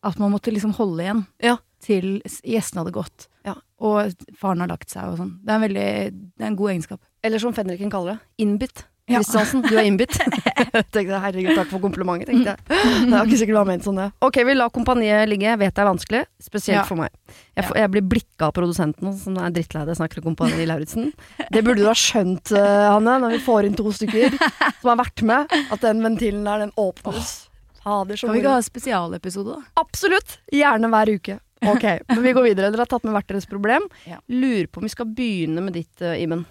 At 0.02 0.18
man 0.18 0.32
måtte 0.32 0.50
liksom 0.50 0.74
holde 0.74 1.04
igjen 1.04 1.26
Ja. 1.44 1.58
Til 1.84 2.18
gjestene 2.42 2.82
hadde 2.84 2.94
gått. 2.96 3.28
Ja. 3.46 3.54
Og 3.80 4.12
faren 4.38 4.60
har 4.64 4.70
lagt 4.72 4.90
seg 4.90 5.12
og 5.12 5.18
sånn. 5.20 5.34
Det 5.44 5.52
er 5.54 5.58
en 5.60 5.66
veldig 5.68 5.88
Det 6.36 6.44
er 6.44 6.52
en 6.52 6.56
god 6.58 6.74
egenskap. 6.74 7.00
Eller 7.24 7.42
som 7.42 7.54
fenriken 7.56 7.90
kaller 7.90 8.16
det, 8.18 8.44
innbitt. 8.44 8.84
Ja. 9.08 9.22
Kristiansen, 9.22 9.62
du 9.64 9.72
er 9.72 9.86
innbitt. 9.88 10.12
tenkte 10.92 11.00
jeg, 11.00 11.20
herregud, 11.22 11.54
takk 11.56 11.70
for 11.70 11.80
komplimentet, 11.80 12.28
tenkte 12.28 12.52
jeg. 12.52 12.60
Det 12.68 13.16
er 13.16 13.24
ikke 13.24 13.38
sikkert 13.40 13.56
var 13.56 13.68
ment 13.70 13.86
sånn, 13.86 13.96
det. 14.02 14.08
Ok, 14.26 14.36
vi 14.44 14.56
lar 14.58 14.68
kompaniet 14.74 15.30
ligge. 15.30 15.46
Jeg 15.48 15.60
vet 15.62 15.72
det 15.78 15.80
er 15.84 15.88
vanskelig, 15.88 16.20
spesielt 16.44 16.76
Ja. 16.76 16.84
for 16.84 17.00
meg. 17.00 17.14
Jeg, 17.56 17.64
får, 17.70 17.78
jeg 17.80 17.92
blir 17.94 18.04
blikka 18.12 18.50
av 18.50 18.52
produsenten, 18.58 19.14
som 19.16 19.38
er 19.40 19.54
drittlei 19.56 19.86
det 19.88 19.96
snakker 19.96 20.20
om 20.20 20.28
Kompani 20.28 20.68
Lauritzen. 20.68 21.08
Det 21.48 21.64
burde 21.64 21.80
du 21.80 21.88
ha 21.88 21.96
skjønt, 21.96 22.52
eh, 22.52 22.84
Hanne, 22.92 23.16
når 23.24 23.38
vi 23.38 23.42
får 23.48 23.70
inn 23.70 23.78
to 23.80 23.88
stykker 23.96 24.36
som 24.36 24.92
har 24.92 25.00
vært 25.00 25.24
med, 25.24 25.56
at 25.72 25.80
den 25.88 26.04
ventilen 26.04 26.44
der, 26.44 26.66
den 26.66 26.76
åpnes. 26.76 27.46
Fader, 27.80 28.18
så 28.18 28.26
Kan 28.28 28.36
vi 28.36 28.42
ikke 28.42 28.52
ha 28.58 28.60
spesialepisode, 28.66 29.56
da? 29.56 29.80
Absolutt! 29.80 30.36
Gjerne 30.52 30.90
hver 30.92 31.14
uke. 31.16 31.38
Ok, 31.72 31.84
men 32.08 32.22
vi 32.22 32.34
går 32.36 32.44
videre. 32.50 32.70
Dere 32.70 32.84
har 32.84 32.90
tatt 32.90 33.06
med 33.06 33.16
hvert 33.16 33.30
deres 33.30 33.48
problem. 33.50 33.88
Ja. 34.06 34.20
Lurer 34.30 34.68
på 34.70 34.82
om 34.82 34.86
vi 34.86 34.92
skal 34.92 35.08
begynne 35.10 35.64
med 35.64 35.74
ditt, 35.78 35.94
uh, 36.04 36.14
Iben. 36.18 36.46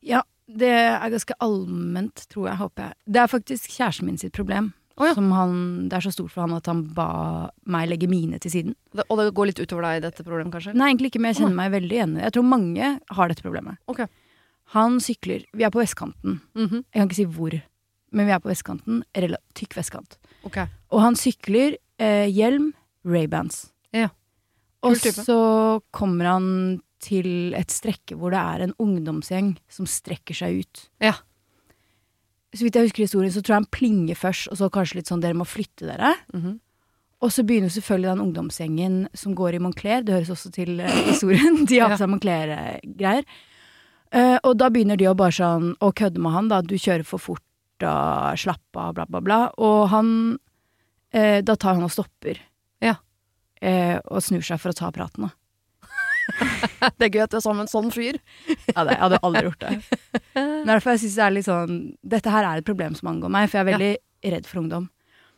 Ja. 0.00 0.22
Det 0.52 0.68
er 0.68 1.08
ganske 1.08 1.34
allment, 1.40 2.24
tror 2.28 2.48
jeg, 2.50 2.58
håper 2.58 2.82
jeg. 2.84 2.96
Det 3.14 3.20
er 3.22 3.28
faktisk 3.30 3.70
kjæresten 3.72 4.08
min 4.08 4.18
sitt 4.20 4.34
problem. 4.36 4.72
Oh, 4.98 5.06
ja. 5.06 5.14
Som 5.16 5.30
han, 5.32 5.54
det 5.88 5.96
er 5.96 6.04
så 6.04 6.12
stort 6.12 6.32
for 6.34 6.44
han 6.44 6.52
at 6.56 6.68
han 6.68 6.82
ba 6.92 7.06
meg 7.72 7.88
legge 7.88 8.08
mine 8.10 8.40
til 8.42 8.52
siden. 8.52 8.74
Det, 8.92 9.06
og 9.08 9.22
det 9.22 9.30
går 9.38 9.48
litt 9.48 9.62
utover 9.62 9.86
deg, 9.86 10.02
dette 10.04 10.26
problemet, 10.26 10.52
kanskje? 10.52 10.74
Nei, 10.76 10.90
egentlig 10.90 11.12
ikke, 11.12 11.22
men 11.22 11.32
jeg 11.32 11.40
kjenner 11.40 11.58
meg 11.62 11.72
veldig 11.72 11.96
igjen. 11.96 12.14
Jeg 12.20 12.34
tror 12.36 12.46
mange 12.50 12.90
har 13.16 13.32
dette 13.32 13.46
problemet. 13.46 13.80
Okay. 13.88 14.10
Han 14.76 15.00
sykler. 15.04 15.46
Vi 15.56 15.64
er 15.64 15.72
på 15.72 15.80
vestkanten. 15.80 16.40
Mhm. 16.58 16.84
Jeg 16.84 16.98
kan 16.98 17.08
ikke 17.08 17.20
si 17.22 17.28
hvor, 17.38 17.56
men 18.12 18.28
vi 18.28 18.36
er 18.36 18.44
på 18.44 18.52
vestkanten. 18.52 19.02
Tykk 19.58 19.78
vestkant. 19.80 20.18
Okay. 20.44 20.68
Og 20.92 21.00
han 21.00 21.16
sykler 21.16 21.78
eh, 22.02 22.28
hjelm, 22.28 22.72
Ray-Bans. 23.08 23.71
Ja. 23.96 24.08
Og 24.82 24.98
så 24.98 25.38
kommer 25.94 26.32
han 26.32 26.48
til 27.02 27.54
et 27.58 27.70
strekke 27.74 28.16
hvor 28.18 28.34
det 28.34 28.40
er 28.40 28.64
en 28.64 28.74
ungdomsgjeng 28.82 29.54
som 29.70 29.86
strekker 29.90 30.36
seg 30.38 30.62
ut. 30.62 30.82
Ja. 31.02 31.14
Så 32.52 32.66
vidt 32.66 32.76
jeg 32.76 32.90
husker 32.90 33.06
historien, 33.06 33.32
så 33.32 33.40
tror 33.40 33.56
jeg 33.56 33.62
han 33.62 33.72
plinger 33.72 34.18
først, 34.18 34.50
og 34.52 34.58
så 34.60 34.68
kanskje 34.72 35.00
litt 35.00 35.10
sånn 35.10 35.22
'dere 35.22 35.38
må 35.38 35.46
flytte 35.48 35.88
dere'. 35.88 36.14
Mhm. 36.34 36.60
Og 37.22 37.30
så 37.30 37.44
begynner 37.46 37.70
selvfølgelig 37.70 38.10
den 38.10 38.24
ungdomsgjengen 38.24 38.94
som 39.14 39.34
går 39.38 39.54
i 39.54 39.58
Moncler, 39.62 40.02
det 40.02 40.14
høres 40.14 40.30
også 40.34 40.50
til 40.50 40.80
eh, 40.80 40.90
historien, 41.06 41.64
de 41.70 41.78
har 41.78 41.94
på 41.94 41.98
seg 42.00 42.10
Moncler-greier. 42.10 43.24
Eh, 44.12 44.38
og 44.42 44.56
da 44.58 44.68
begynner 44.68 44.98
de 44.98 45.06
å 45.06 45.14
bare 45.14 45.32
sånn 45.32 45.76
å 45.80 45.92
kødde 45.94 46.18
med 46.18 46.34
han, 46.34 46.48
da, 46.50 46.60
du 46.60 46.74
kjører 46.74 47.06
for 47.06 47.22
fort 47.22 47.86
og 47.86 48.38
slapp 48.38 48.76
av, 48.78 48.94
bla, 48.94 49.06
bla, 49.06 49.20
bla. 49.20 49.38
Og 49.58 49.88
han 49.90 50.08
eh, 51.14 51.40
Da 51.42 51.56
tar 51.56 51.74
han 51.74 51.86
og 51.86 51.90
stopper. 51.94 52.38
Ja. 53.62 53.68
Eh, 53.68 53.98
og 54.10 54.24
snur 54.26 54.42
seg 54.42 54.58
for 54.60 54.72
å 54.72 54.76
ta 54.76 54.90
praten. 54.94 55.30
Det 56.98 57.06
er 57.06 57.12
gøy 57.14 57.22
at 57.24 57.32
du 57.32 57.38
er 57.38 57.44
sammen 57.44 57.62
med 57.62 57.68
en 57.68 57.72
sånn 57.72 57.92
fyr. 57.94 58.18
Ja, 58.72 58.82
det, 58.84 58.94
jeg 58.94 59.00
hadde 59.00 59.20
aldri 59.26 59.42
gjort 59.46 59.62
det. 59.62 59.72
Men 60.34 60.70
derfor 60.70 60.94
jeg 60.94 61.02
synes 61.04 61.16
det 61.18 61.24
er 61.24 61.34
litt 61.34 61.46
sånn 61.48 61.78
Dette 62.14 62.32
her 62.32 62.46
er 62.46 62.60
et 62.60 62.66
problem 62.66 62.94
som 62.98 63.10
angår 63.10 63.32
meg, 63.34 63.48
for 63.50 63.58
jeg 63.58 63.64
er 63.64 63.70
veldig 63.72 63.92
redd 64.34 64.48
for 64.48 64.62
ungdom. 64.62 64.86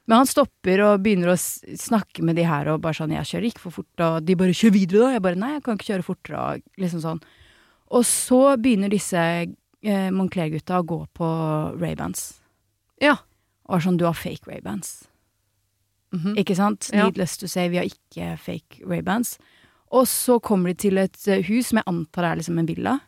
Men 0.05 0.21
han 0.21 0.29
stopper 0.29 0.83
og 0.85 1.01
begynner 1.05 1.33
å 1.33 1.39
snakke 1.39 2.25
med 2.27 2.37
de 2.37 2.45
her 2.45 2.69
og 2.69 2.83
bare 2.85 2.99
sånn 2.99 3.15
'Jeg 3.15 3.31
kjører 3.31 3.49
ikke 3.49 3.65
for 3.65 3.77
fort', 3.79 4.05
og 4.05 4.25
de 4.25 4.37
bare 4.37 4.53
'Kjør 4.53 4.73
videre', 4.77 5.01
da. 5.01 5.13
Jeg 5.13 5.23
bare 5.23 5.41
'Nei, 5.41 5.53
jeg 5.55 5.63
kan 5.65 5.79
ikke 5.79 5.91
kjøre 5.93 6.09
fortere', 6.09 6.41
og 6.41 6.63
liksom 6.77 7.01
sånn. 7.01 7.21
Og 7.91 8.05
så 8.05 8.57
begynner 8.61 8.91
disse 8.93 9.17
eh, 9.17 10.11
Moncler-gutta 10.13 10.81
å 10.81 10.85
gå 10.85 11.07
på 11.15 11.29
Ray-Bans. 11.81 12.41
Ja. 13.01 13.17
Og 13.65 13.77
er 13.77 13.81
sånn 13.81 13.97
'Du 13.97 14.05
har 14.05 14.13
fake 14.13 14.45
Mhm. 16.15 16.37
Ikke 16.39 16.55
sant? 16.57 16.91
Ja. 16.93 17.05
Needless 17.09 17.37
to 17.41 17.47
say, 17.51 17.69
vi 17.69 17.77
har 17.81 17.85
ikke 17.91 18.39
fake 18.39 18.85
Ray-Bans. 18.87 19.37
Og 19.93 20.07
så 20.11 20.41
kommer 20.41 20.71
de 20.73 20.75
til 20.75 20.99
et 20.99 21.19
eh, 21.29 21.43
hus 21.49 21.69
som 21.71 21.79
jeg 21.81 21.85
antar 21.91 22.25
er 22.33 22.37
liksom 22.41 22.59
en 22.59 22.67
villa. 22.67 23.01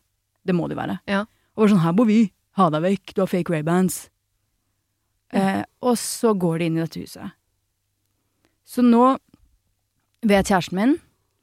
Det 0.47 0.55
må 0.55 0.69
det 0.69 0.77
være. 0.77 0.99
Ja. 1.11 1.21
Og 1.57 1.63
bare 1.65 1.73
sånn, 1.75 1.83
her 1.83 1.93
bor 1.97 2.07
vi. 2.07 2.33
Ha 2.57 2.69
deg 2.71 2.83
vekk, 2.83 3.15
du 3.15 3.21
har 3.23 3.31
fake 3.31 3.53
Ray-Bans. 3.53 4.09
Eh, 5.33 5.63
og 5.83 5.97
så 5.99 6.35
går 6.39 6.59
de 6.59 6.69
inn 6.71 6.79
i 6.79 6.85
dette 6.85 7.01
huset. 7.03 7.33
Så 8.67 8.83
nå 8.83 9.17
vet 10.27 10.47
kjæresten 10.51 10.79
min 10.79 10.95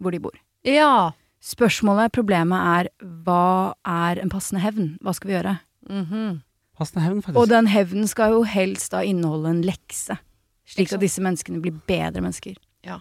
hvor 0.04 0.12
de 0.12 0.20
bor. 0.24 0.36
Ja. 0.68 1.12
Spørsmålet, 1.44 2.12
problemet 2.16 2.60
er, 2.60 2.90
hva 3.24 3.74
er 3.88 4.20
en 4.24 4.32
passende 4.32 4.62
hevn? 4.64 4.98
Hva 5.04 5.14
skal 5.16 5.30
vi 5.32 5.36
gjøre? 5.38 5.58
Mhm. 5.90 6.42
Passende 6.80 7.04
hevn, 7.06 7.22
faktisk. 7.22 7.38
Og 7.38 7.50
den 7.52 7.68
hevnen 7.70 8.08
skal 8.10 8.32
jo 8.34 8.44
helst 8.48 8.92
da 8.96 9.04
inneholde 9.06 9.52
en 9.52 9.62
lekse. 9.68 10.18
Slik 10.66 10.94
at 10.96 11.02
disse 11.04 11.24
menneskene 11.24 11.60
blir 11.64 11.76
bedre 11.88 12.24
mennesker. 12.24 12.56
Ja. 12.86 13.00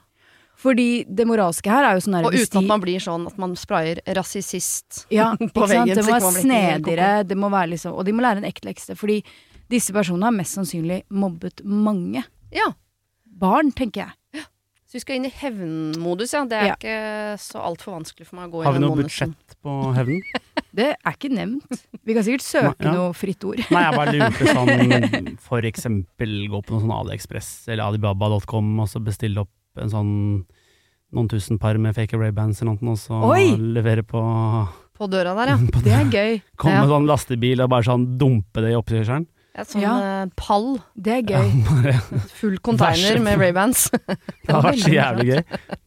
Fordi 0.62 1.04
det 1.08 1.26
moralske 1.26 1.70
her 1.72 1.86
er 1.88 1.96
jo 1.96 2.04
sånn 2.04 2.18
Og 2.20 2.34
uten 2.34 2.60
at 2.60 2.68
man 2.68 2.82
blir 2.82 3.02
sånn 3.02 3.24
at 3.30 3.38
man 3.40 3.54
sprayer 3.58 4.02
rasist 4.18 5.06
Ja, 5.14 5.32
på 5.36 5.66
veggen. 5.66 5.94
Det 5.96 6.04
må 6.04 6.12
være 6.12 6.32
snedigere, 6.36 7.10
det 7.26 7.38
må 7.38 7.50
være 7.52 7.72
liksom, 7.74 7.96
og 7.96 8.06
de 8.06 8.14
må 8.14 8.24
lære 8.24 8.42
en 8.42 8.48
ekte 8.48 8.68
lekse. 8.68 8.96
Fordi 8.98 9.22
disse 9.72 9.94
personene 9.94 10.28
har 10.28 10.36
mest 10.36 10.58
sannsynlig 10.58 11.02
mobbet 11.10 11.64
mange. 11.64 12.24
Ja. 12.52 12.72
barn, 13.24 13.72
tenker 13.72 14.04
jeg. 14.04 14.44
Så 14.92 14.98
vi 14.98 15.00
skal 15.06 15.16
inn 15.16 15.24
i 15.24 15.30
hevnmodus, 15.32 16.34
ja. 16.36 16.42
Det 16.44 16.52
er 16.58 16.66
Ja. 16.68 16.74
ikke 16.76 17.38
så 17.40 17.62
altfor 17.64 17.94
vanskelig 17.96 18.26
for 18.28 18.36
meg 18.36 18.50
å 18.50 18.52
gå 18.52 18.58
inn 18.60 18.66
i 18.66 18.66
Har 18.68 18.74
vi 18.76 18.82
noe 18.84 18.96
budsjett 18.98 19.54
på 19.64 19.76
hevnen? 19.96 20.20
Det 20.76 20.88
er 20.92 21.12
ikke 21.16 21.30
nevnt. 21.32 21.80
Vi 22.04 22.12
kan 22.16 22.24
sikkert 22.26 22.44
søke 22.44 22.84
Ja. 22.84 22.92
noe 22.92 23.12
fritt 23.16 23.42
ord. 23.44 23.56
Nei, 23.72 23.82
jeg 23.86 23.96
bare 23.96 24.12
lurte 24.12 24.52
sånn 24.52 25.38
For 25.48 25.64
eksempel 25.68 26.34
gå 26.52 26.60
på 26.64 26.74
noe 26.76 26.84
sånn 26.84 26.92
AliExpress 26.92 27.68
eller 27.72 27.84
Alibaba.com 27.88 28.70
og 28.84 28.88
så 28.92 29.00
bestille 29.04 29.40
opp 29.46 29.50
en 29.80 29.88
sånn 29.88 30.12
noen 31.12 31.28
tusen 31.28 31.58
par 31.60 31.76
med 31.80 31.94
fake 31.96 32.16
Ray-Bans 32.16 32.60
eller 32.62 32.76
noe, 32.80 32.92
og 32.92 33.00
så 33.00 33.18
Oi! 33.32 33.56
levere 33.56 34.02
på 34.04 34.20
På 34.96 35.08
døra 35.08 35.32
der, 35.40 35.54
ja. 35.54 35.56
På 35.72 35.80
Det 35.84 35.92
er 35.92 36.04
gøy. 36.12 36.42
Komme 36.56 36.72
Ja. 36.76 36.80
med 36.84 36.92
sånn 36.92 37.06
lastebil 37.08 37.60
og 37.64 37.70
bare 37.72 37.82
sånn 37.88 38.18
dumpe 38.20 38.60
det 38.60 38.72
i 38.72 38.76
oppkjørselen. 38.80 39.26
Et 39.54 39.68
sånn 39.68 39.82
Ja. 39.84 39.94
eh, 40.22 40.26
pall. 40.36 40.78
Det 40.96 41.12
er 41.12 41.22
Ja, 41.34 41.42
gøy. 41.42 41.64
bare- 41.68 42.20
Full 42.40 42.58
container 42.64 43.18
med 43.20 43.38
Ray-Bans. 43.38 43.90
det 43.98 44.48
hadde 44.48 44.62
vært 44.70 44.80
så 44.86 44.92
jævlig 44.94 45.26
gøy. 45.28 45.42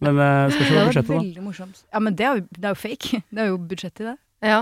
Men 0.05 0.19
uh, 0.21 0.51
skal 0.53 0.61
vi 0.61 0.69
se 0.69 0.75
på 0.75 0.85
budsjettet, 0.85 1.81
da. 1.81 1.83
Ja, 1.93 1.99
men 2.05 2.15
det 2.15 2.25
er 2.27 2.35
jo, 2.35 2.45
det 2.51 2.65
er 2.69 2.75
jo 2.75 2.81
fake. 2.83 3.21
Det 3.33 3.41
er 3.41 3.49
jo 3.49 3.57
budsjett 3.57 4.01
i 4.03 4.07
det. 4.11 4.15
Ja. 4.45 4.59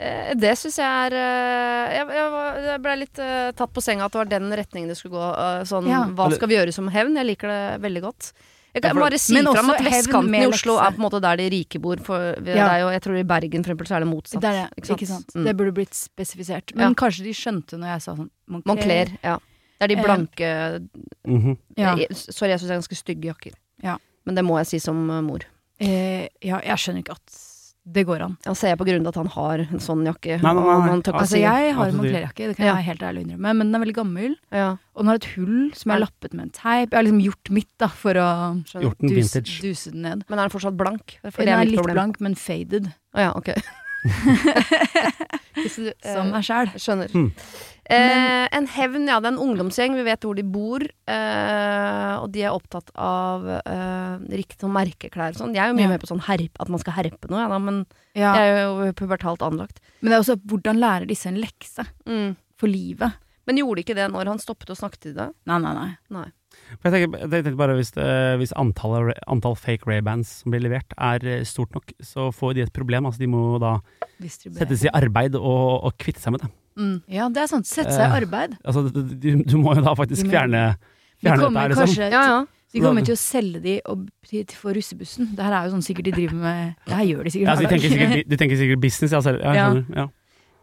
Eh, 0.00 0.32
Det 0.40 0.54
syns 0.58 0.78
jeg 0.80 0.88
er 0.88 1.12
eh, 1.18 1.92
Jeg, 1.98 2.08
jeg, 2.16 2.30
var- 2.32 2.56
jeg 2.70 2.80
ble 2.86 2.96
litt 3.02 3.18
eh, 3.20 3.50
tatt 3.58 3.72
på 3.76 3.82
senga 3.84 4.06
at 4.08 4.12
det 4.16 4.22
var 4.22 4.30
den 4.32 4.48
retningen 4.62 4.88
det 4.88 4.96
skulle 4.96 5.18
gå. 5.20 5.28
eh, 5.36 5.62
sånn, 5.68 5.86
Ja. 5.92 6.00
Hva 6.16 6.30
skal 6.32 6.48
vi 6.48 6.56
gjøre 6.56 6.72
som 6.72 6.88
hevn? 6.88 7.14
Jeg 7.20 7.26
liker 7.34 7.52
det 7.52 7.80
veldig 7.84 8.02
godt. 8.08 8.32
Jeg 8.74 8.82
kan 8.82 8.96
bare 8.96 9.18
si 9.20 9.34
Men 9.34 9.44
fram 9.52 9.68
at 9.70 9.80
vestkanten 9.84 10.34
i 10.34 10.46
Oslo 10.48 10.78
er 10.80 10.90
på 10.94 11.00
en 11.02 11.04
måte 11.04 11.20
der 11.20 11.36
de 11.36 11.48
rike 11.50 11.78
bor. 11.80 11.96
For 12.00 12.34
det 12.40 12.56
Ja. 12.56 12.68
er 12.72 12.78
jo, 12.80 12.88
jeg 12.88 13.02
tror 13.02 13.18
i 13.18 13.22
Bergen 13.22 13.62
for 13.64 13.72
eksempel, 13.74 13.86
så 13.86 13.96
er 13.96 14.00
det 14.00 14.08
motsatt. 14.08 14.40
Det 14.40 14.52
ikke 14.78 14.86
sant? 14.86 15.00
ikke 15.00 15.06
sant. 15.08 15.34
Mm. 15.36 15.44
Det 15.44 15.56
burde 15.56 15.72
blitt 15.74 15.94
spesifisert. 15.94 16.74
Men 16.74 16.88
Ja. 16.88 16.94
kanskje 16.94 17.22
de 17.24 17.32
skjønte 17.36 17.76
når 17.78 17.86
jeg 17.92 18.02
sa 18.02 18.14
sånn 18.16 18.30
Moncler. 18.48 18.64
Moncler. 18.76 19.18
Ja. 19.22 19.36
Det 19.78 19.82
er 19.82 19.86
de 19.88 19.96
Eh, 19.96 20.02
blanke 20.04 20.88
Mhm. 21.26 21.58
Ja. 21.76 21.96
jeg, 21.96 22.08
Sorry, 22.16 22.50
jeg 22.50 22.60
syns 22.60 22.68
det 22.68 22.70
er 22.70 22.80
ganske 22.80 22.96
stygge 22.96 23.24
jakker. 23.34 23.52
Ja. 23.82 23.98
Men 24.24 24.34
det 24.36 24.44
må 24.44 24.56
jeg 24.58 24.66
si 24.66 24.78
som 24.78 25.06
mor. 25.06 25.40
Eh, 25.80 26.28
ja, 26.40 26.60
jeg 26.60 26.76
skjønner 26.78 27.02
ikke 27.04 27.12
at 27.12 27.51
det 27.84 28.04
går 28.06 28.20
an. 28.22 28.36
Jeg 28.46 28.56
ser 28.56 28.76
på 28.78 28.84
grunn 28.86 29.02
av 29.02 29.08
at 29.10 29.16
han 29.18 29.26
har 29.34 29.58
en 29.64 29.80
sånn 29.82 30.04
jakke. 30.06 30.36
Nei, 30.42 30.52
nei, 30.54 30.62
nei. 30.62 31.00
Altså, 31.18 31.38
jeg 31.40 31.72
har 31.74 31.88
en 31.90 31.96
montlerjakke 31.98 31.98
Moncler-jakke, 31.98 32.46
det 32.52 32.56
kan 32.56 32.66
Ja. 32.66 32.74
jeg 32.76 32.84
helt 32.92 33.00
ærlig 33.02 33.24
innrømme, 33.26 33.56
men 33.58 33.72
den 33.72 33.74
er 33.74 33.84
veldig 33.84 33.94
gammel. 33.96 34.36
ja, 34.52 34.68
Og 34.94 35.02
den 35.02 35.06
har 35.08 35.14
et 35.16 35.24
hull 35.34 35.72
som 35.74 35.90
jeg 35.90 35.98
har 35.98 36.06
lappet 36.06 36.32
med 36.34 36.42
en 36.44 36.50
teip. 36.50 36.90
Jeg 36.92 36.96
har 36.98 37.02
liksom 37.02 37.24
gjort 37.24 37.50
mitt 37.50 37.68
da, 37.78 37.88
for 37.88 38.14
å 38.14 38.28
skjønner. 38.64 38.82
Gjort 38.86 38.98
den 39.00 39.08
duse, 39.10 39.34
vintage. 39.42 39.60
duse 39.62 39.90
den 39.90 40.02
ned. 40.02 40.24
Men 40.28 40.38
er 40.38 40.42
den 40.48 40.54
fortsatt 40.54 40.76
blank? 40.76 41.18
For 41.30 41.42
Den 41.42 41.48
er 41.48 41.60
er 41.62 41.64
litt 41.66 41.76
problem. 41.80 41.94
blank, 41.94 42.20
men 42.20 42.34
faded, 42.36 42.92
Å 43.14 43.18
ja, 43.18 43.32
ok. 43.34 43.50
Hvis 45.54 45.76
du, 45.76 45.88
eh, 45.90 46.14
som 46.14 46.30
meg 46.32 46.42
sjæl. 46.46 46.70
Skjønner. 46.80 47.10
Eh, 47.90 48.46
en 48.56 48.66
hevn, 48.70 49.08
ja. 49.10 49.18
Det 49.20 49.26
er 49.30 49.34
en 49.34 49.42
ungdomsgjeng. 49.42 49.96
Vi 49.98 50.04
vet 50.06 50.22
hvor 50.22 50.36
de 50.38 50.44
bor. 50.46 50.80
Eh, 50.82 52.12
og 52.22 52.28
de 52.32 52.44
er 52.46 52.54
opptatt 52.54 52.92
av 52.94 53.46
eh, 53.58 54.18
riktig 54.38 54.60
sånn 54.62 54.74
merkeklær 54.76 55.34
og 55.34 55.40
sånn. 55.40 55.54
Jeg 55.56 55.64
er 55.64 55.72
jo 55.72 55.78
mye 55.80 55.88
Ja. 55.88 55.92
med 55.96 56.00
på 56.04 56.10
sånn 56.12 56.22
herp, 56.28 56.54
at 56.60 56.68
man 56.70 56.78
skal 56.78 56.94
herpe 56.94 57.28
noe, 57.28 57.40
ja, 57.42 57.48
da, 57.48 57.58
men 57.58 57.86
Ja. 58.14 58.34
jeg 58.34 58.54
er 58.54 58.62
jo 58.86 58.92
pubertalt 58.92 59.42
anlagt. 59.42 59.80
Men 60.00 60.10
det 60.12 60.16
er 60.16 60.22
også 60.22 60.40
hvordan 60.46 60.78
lærer 60.78 61.06
disse 61.08 61.26
en 61.26 61.40
lekse 61.42 61.86
Mm. 62.06 62.36
for 62.56 62.68
livet? 62.68 63.12
Men 63.46 63.56
gjorde 63.58 63.82
ikke 63.82 63.96
det 63.96 64.10
når 64.12 64.26
han 64.26 64.38
stoppet 64.38 64.70
og 64.70 64.76
snakket 64.78 65.00
til 65.00 65.14
deg? 65.14 65.32
Nei, 65.46 65.58
nei, 65.58 65.74
nei. 65.74 65.96
Nei. 66.10 66.28
For 66.80 66.90
Jeg 66.90 67.10
tenker, 67.10 67.18
jeg 67.18 67.30
tenker, 67.44 67.56
bare 67.56 67.74
Hvis, 67.74 67.96
uh, 67.96 68.36
hvis 68.38 68.52
antallet, 68.54 69.18
antall 69.26 69.56
fake 69.56 69.84
Ray-bands 69.86 70.28
som 70.42 70.52
blir 70.52 70.60
levert 70.60 70.92
er 70.96 71.18
eh, 71.26 71.42
stort 71.44 71.72
nok, 71.74 71.90
så 72.00 72.30
får 72.32 72.54
de 72.54 72.60
et 72.62 72.72
problem. 72.72 73.04
Altså 73.06 73.18
De 73.18 73.26
må 73.26 73.58
da 73.58 73.80
settes 74.20 74.84
i 74.84 74.88
arbeid 74.94 75.34
og, 75.34 75.82
og 75.84 75.98
kvitte 75.98 76.20
seg 76.20 76.32
med 76.36 76.42
det. 76.42 76.50
Mm. 76.78 77.02
Ja, 77.12 77.28
det 77.28 77.42
er 77.42 77.46
sant. 77.50 77.66
Sette 77.68 77.92
seg 77.92 78.06
i 78.06 78.08
Eh, 78.08 78.16
arbeid. 78.22 78.56
Altså 78.64 78.86
Du, 78.92 79.42
du, 79.44 79.56
må 79.60 79.74
jo 79.76 79.82
da 79.84 79.94
faktisk 79.98 80.26
fjerne, 80.30 80.62
De 81.20 81.28
fjerne 81.28 81.42
dette 81.48 81.58
her, 81.60 81.68
liksom. 81.74 81.86
kanskje 81.86 82.10
Ja, 82.10 82.22
ja. 82.30 82.40
De 82.72 82.80
kommer 82.80 83.04
til 83.04 83.12
å 83.12 83.20
selge 83.20 83.60
de 83.60 83.74
og, 83.84 84.06
for 84.56 84.72
russebussen. 84.72 85.34
Det 85.36 85.44
her 85.44 85.52
er 85.52 85.66
jo 85.68 85.74
sånn 85.74 85.84
sikkert 85.84 86.06
de 86.08 86.12
driver 86.16 86.38
med 86.40 86.74
Det 86.88 86.94
her 86.96 87.04
gjør 87.10 87.22
de 87.28 87.30
sikkert 87.34 87.46
Ja, 87.46 87.52
altså, 87.52 87.66
de, 87.68 87.72
tenker 87.74 87.92
sikkert, 87.92 88.28
de 88.32 88.36
tenker 88.40 88.56
sikkert 88.62 88.80
business, 88.80 89.12
ja. 89.12 89.20
Selv, 89.20 89.40
ja, 89.44 89.54
Ja. 89.54 89.84
ja. 90.00 90.06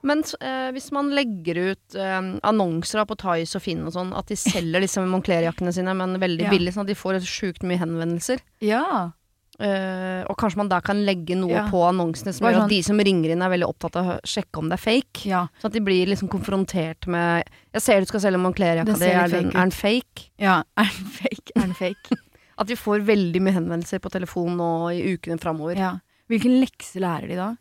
Men 0.01 0.23
eh, 0.39 0.71
hvis 0.71 0.91
man 0.95 1.09
legger 1.11 1.57
ut 1.73 1.95
eh, 1.99 2.19
annonser 2.47 3.03
på 3.05 3.17
Thais 3.19 3.51
og 3.59 3.61
Finn 3.61 3.81
og 3.85 3.91
sånn, 3.93 4.13
at 4.15 4.31
de 4.31 4.37
selger 4.39 4.79
disse 4.79 5.01
Moncler-jakkene 5.03 5.73
sine, 5.75 5.93
men 5.93 6.15
veldig 6.21 6.45
Ja. 6.47 6.53
billig, 6.55 6.71
sånn 6.73 6.87
at 6.87 6.91
de 6.93 6.95
får 6.95 7.19
sjukt 7.27 7.65
mye 7.67 7.77
henvendelser. 7.81 8.39
Ja. 8.63 9.11
Eh, 9.59 10.23
og 10.29 10.37
kanskje 10.39 10.55
man 10.61 10.69
da 10.71 10.79
kan 10.79 11.01
legge 11.05 11.35
noe 11.35 11.51
Ja. 11.51 11.65
på 11.69 11.81
annonsene 11.83 12.31
som 12.33 12.47
gjør 12.47 12.53
sånn- 12.55 12.63
at 12.63 12.69
de 12.69 12.81
som 12.81 12.97
ringer 12.97 13.31
inn 13.31 13.41
er 13.41 13.49
veldig 13.49 13.67
opptatt 13.67 13.95
av 13.97 14.05
å 14.05 14.19
sjekke 14.23 14.57
om 14.57 14.69
det 14.69 14.79
er 14.79 14.83
fake. 14.91 15.25
ja. 15.25 15.47
Sånn 15.59 15.65
at 15.65 15.73
de 15.73 15.81
blir 15.81 16.05
liksom 16.07 16.29
konfrontert 16.29 17.07
med 17.07 17.43
Jeg 17.73 17.81
ser 17.81 17.99
du 17.99 18.05
skal 18.05 18.19
selge 18.21 18.39
Moncler-jakka 18.39 18.97
di, 18.97 19.05
er, 19.05 19.27
den- 19.27 19.51
fake 19.51 19.55
er 19.55 19.59
den 19.59 19.71
fake? 19.71 20.29
Ja. 20.39 20.63
Er 20.77 20.83
den 20.85 21.05
fake? 21.11 21.51
Er 21.57 21.61
den 21.61 21.73
fake? 21.73 22.17
At 22.57 22.67
de 22.67 22.75
får 22.75 23.03
veldig 23.05 23.41
mye 23.41 23.53
henvendelser 23.53 23.99
på 23.99 24.09
telefon 24.11 24.55
nå 24.57 24.89
i 24.95 25.15
ukene 25.17 25.39
framover. 25.39 25.75
ja. 25.77 25.99
Hvilken 26.29 26.59
lekse 26.63 26.99
lærer 27.01 27.27
de 27.27 27.35
da? 27.35 27.57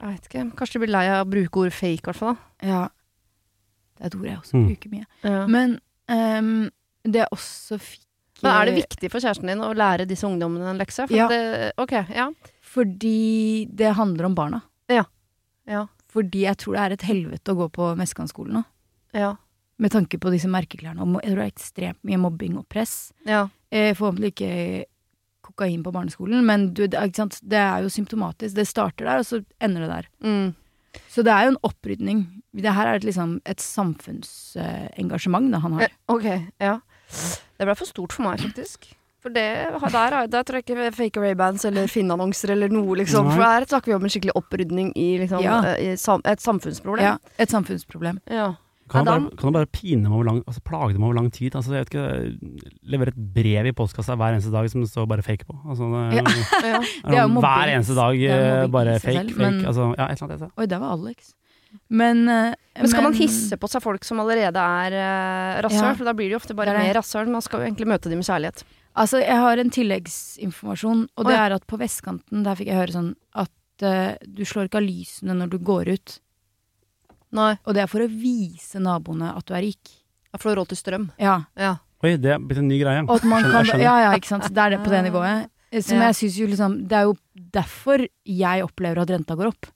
Jeg 0.00 0.08
vet 0.14 0.28
ikke, 0.28 0.56
Kanskje 0.56 0.72
de 0.72 0.78
blir 0.86 0.92
lei 0.92 1.06
av 1.08 1.26
å 1.26 1.30
bruke 1.30 1.60
ordet 1.60 1.72
fake, 1.74 2.00
i 2.02 2.06
hvert 2.10 2.16
fall. 2.16 2.38
Ja. 2.62 2.88
Det 3.96 4.02
er 4.02 4.06
et 4.06 4.14
ord 4.14 4.24
jeg 4.24 4.38
også 4.38 4.54
Mm. 4.54 4.66
bruker 4.68 4.90
mye. 4.90 5.06
Men, 5.48 5.50
Men 5.50 5.80
ehm, 6.08 6.70
det 7.04 7.14
jeg 7.14 7.28
også 7.32 7.78
fikk 7.78 8.04
er 8.46 8.64
det 8.66 8.74
viktig 8.76 9.10
for 9.10 9.18
kjæresten 9.20 9.46
din 9.50 9.58
å 9.66 9.72
lære 9.74 10.06
disse 10.06 10.22
ungdommene 10.28 10.70
en 10.70 10.78
lekse? 10.78 11.08
For 11.08 11.16
Ja. 11.16 11.26
det, 11.28 11.72
okay, 11.78 12.04
ja. 12.14 12.28
Fordi 12.62 13.66
det 13.74 13.94
handler 13.96 14.24
om 14.26 14.34
barna. 14.34 14.60
Ja. 14.88 15.04
Fordi 16.08 16.44
jeg 16.46 16.56
tror 16.56 16.72
det 16.74 16.80
er 16.80 16.92
et 16.92 17.02
helvete 17.02 17.52
å 17.52 17.56
gå 17.58 17.66
på 17.72 17.96
Meskanskolen 17.98 18.54
nå. 18.54 18.64
Ja. 19.12 19.34
Med 19.78 19.90
tanke 19.92 20.18
på 20.18 20.30
disse 20.32 20.48
merkeklærne. 20.48 21.00
Og 21.02 21.20
jeg 21.22 21.32
tror 21.34 21.42
det 21.42 21.44
er 21.44 21.52
ekstremt 21.52 21.98
mye 22.08 22.16
mobbing 22.18 22.56
og 22.58 22.68
press. 22.68 23.12
ja. 23.26 23.48
Eh, 23.70 23.92
forhåpentlig 23.94 24.30
ikke 24.32 24.84
kokain 25.44 25.82
på 25.84 25.92
barneskolen, 25.92 26.40
men 26.46 26.72
du, 26.72 26.86
det, 26.88 26.98
det 27.44 27.58
er 27.60 27.82
jo 27.82 27.88
symptomatisk. 27.92 28.54
Det 28.56 28.64
starter 28.66 29.04
der, 29.04 29.18
og 29.18 29.26
så 29.28 29.44
ender 29.60 29.80
det 29.84 29.88
der. 29.90 30.06
Mm. 30.24 30.54
Så 31.12 31.22
det 31.22 31.32
er 31.34 31.44
jo 31.44 31.50
en 31.52 31.58
opprydning. 31.68 32.42
Det 32.56 32.72
her 32.72 32.86
er 32.88 32.94
et, 32.96 33.04
liksom, 33.04 33.40
et 33.44 33.60
samfunnsengasjement 33.60 35.50
da 35.52 35.58
han 35.58 35.72
har. 35.76 35.82
Eh, 35.82 35.88
Ok, 36.08 36.24
ja. 36.60 36.78
Det 37.58 37.66
ble 37.66 37.74
for 37.74 37.88
stort 37.90 38.12
for 38.14 38.22
meg, 38.28 38.40
faktisk. 38.40 38.92
For 39.18 39.34
det, 39.34 39.46
der, 39.90 40.14
er- 40.14 40.28
der 40.30 40.44
tror 40.46 40.60
jeg 40.60 40.64
ikke 40.68 40.92
fake 40.94 41.20
Ray-bands 41.20 41.64
eller 41.66 41.88
Finn-annonser 41.90 42.52
eller 42.54 42.68
noe, 42.70 42.94
liksom. 43.00 43.26
For 43.34 43.42
her 43.42 43.66
snakker 43.66 43.90
vi 43.90 43.94
om 43.96 44.04
en 44.06 44.12
skikkelig 44.14 44.36
opprydning 44.38 44.92
i, 44.94 45.08
liksom, 45.24 45.42
Ja. 45.42 45.56
eh, 45.74 45.92
i 45.92 45.96
sam 45.96 46.22
et 46.24 46.38
samfunnsproblem. 46.40 47.02
Ja, 47.02 47.16
et 47.38 47.48
samfunnsproblem. 47.50 48.20
Ja. 48.30 48.54
Kan 48.88 49.04
du 49.04 49.10
bare, 49.10 49.36
kan 49.36 49.52
du 49.52 49.56
bare 49.58 49.66
pine 49.66 50.02
dem 50.04 50.12
over 50.16 50.24
lang 50.24 50.38
Altså 50.48 50.62
plage 50.64 50.94
dem 50.94 51.02
over 51.04 51.12
lang 51.12 51.26
tid? 51.30 51.52
Altså, 51.54 51.74
jeg 51.74 51.84
vet 51.84 51.90
ikke, 51.92 52.38
Levere 52.88 53.08
et 53.12 53.18
brev 53.34 53.66
i 53.68 53.72
postkassa 53.76 54.14
hver 54.16 54.32
eneste 54.32 54.50
dag 54.50 54.70
som 54.70 54.80
det 54.80 54.88
står 54.88 55.04
bare 55.10 55.20
fake 55.26 55.44
på. 55.44 55.58
Altså, 55.68 55.84
det, 55.92 56.14
Ja. 56.16 56.22
Ja. 56.64 56.80
Det 57.10 57.18
er 57.18 57.22
jo 57.22 57.28
mobbing. 57.28 57.42
Hver 57.44 57.74
eneste 57.74 57.94
dag 57.98 58.14
eh, 58.16 58.46
mobbing 58.48 58.72
bare 58.72 58.94
fake, 58.98 59.12
selv, 59.12 59.28
fake. 59.34 59.36
men- 59.38 59.66
Altså, 59.66 59.94
ja, 59.98 60.06
et 60.08 60.22
eller 60.22 60.32
annet. 60.38 60.52
Oi, 60.56 60.66
det 60.66 60.80
var 60.80 60.92
Alex. 60.96 61.34
Men, 61.88 62.28
eh, 62.28 62.54
Men 62.76 62.90
skal 62.90 63.04
man 63.04 63.16
hisse 63.16 63.56
på 63.60 63.68
seg 63.68 63.82
folk 63.84 64.04
som 64.04 64.20
allerede 64.22 64.60
er 64.60 64.96
uh, 64.96 65.60
rasshøl? 65.64 65.90
Ja. 65.90 65.96
For 65.96 66.08
da 66.08 66.14
blir 66.16 66.28
det 66.28 66.36
jo 66.36 66.42
ofte 66.42 66.56
bare 66.56 66.74
er 66.74 66.80
mer 66.80 66.98
rasshøl. 67.00 67.30
Man 67.32 67.44
skal 67.44 67.62
jo 67.62 67.68
egentlig 67.68 67.88
møte 67.90 68.12
dem 68.12 68.20
med 68.20 68.28
kjærlighet. 68.28 68.64
Altså, 68.98 69.20
jeg 69.22 69.36
har 69.38 69.60
en 69.60 69.70
tilleggsinformasjon, 69.70 71.04
og 71.14 71.28
det 71.28 71.36
ja. 71.36 71.42
er 71.44 71.56
at 71.58 71.66
på 71.70 71.78
vestkanten, 71.80 72.42
der 72.46 72.58
fikk 72.58 72.72
jeg 72.72 72.80
høre 72.80 72.96
sånn 72.96 73.12
at 73.38 73.84
uh, 73.86 74.14
du 74.24 74.42
slår 74.48 74.68
ikke 74.68 74.80
av 74.80 74.88
lysene 74.88 75.36
når 75.38 75.52
du 75.54 75.58
går 75.64 75.92
ut. 75.96 76.16
Nei. 77.36 77.52
Og 77.68 77.76
det 77.76 77.84
er 77.84 77.90
for 77.90 78.04
å 78.04 78.08
vise 78.08 78.80
naboene 78.82 79.34
at 79.36 79.48
du 79.48 79.54
er 79.56 79.66
rik. 79.68 79.92
For 80.38 80.50
å 80.50 80.54
ha 80.54 80.58
råd 80.60 80.72
til 80.72 80.80
strøm. 80.80 81.06
Ja. 81.20 81.40
Ja. 81.58 81.76
Oi, 82.04 82.14
det 82.20 82.30
er 82.30 82.42
blitt 82.42 82.60
en 82.60 82.68
ny 82.70 82.78
greie. 82.80 83.02
At 83.02 83.24
man 83.26 83.42
Skjønner, 83.42 83.72
kan. 83.72 83.82
Ja, 83.82 83.94
ja, 84.04 84.10
ikke 84.16 84.30
sant. 84.30 84.46
Det 84.54 84.62
er 84.64 84.76
det 84.76 84.84
på 84.84 84.92
det 84.92 85.00
nivået. 85.08 85.48
Eh, 85.72 85.82
Som 85.82 85.98
Ja. 85.98 86.08
jeg 86.08 86.14
synes 86.16 86.36
jo 86.38 86.46
liksom 86.46 86.88
Det 86.88 86.96
er 86.96 87.02
jo 87.04 87.16
derfor 87.34 88.06
jeg 88.24 88.62
opplever 88.62 89.02
at 89.02 89.10
renta 89.10 89.36
går 89.36 89.48
opp. 89.48 89.66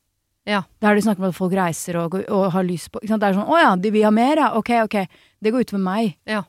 Ja. 0.48 0.62
Der 0.82 0.94
de 0.98 1.02
snakker 1.04 1.22
om 1.22 1.28
at 1.30 1.36
folk 1.38 1.52
reiser 1.54 1.96
og, 2.00 2.16
og 2.28 2.48
har 2.52 2.64
lys 2.66 2.88
på? 2.90 2.98
Det 3.04 3.10
er 3.14 3.36
sånn 3.36 3.46
Å 3.46 3.60
ja, 3.60 3.76
de 3.78 3.90
vil 3.94 4.02
ha 4.08 4.10
mer, 4.10 4.36
ja. 4.42 4.48
Ok, 4.58 4.70
ok. 4.82 4.96
Det 5.42 5.52
går 5.54 5.64
utover 5.68 5.82
meg. 5.84 6.16
Ja. 6.26 6.42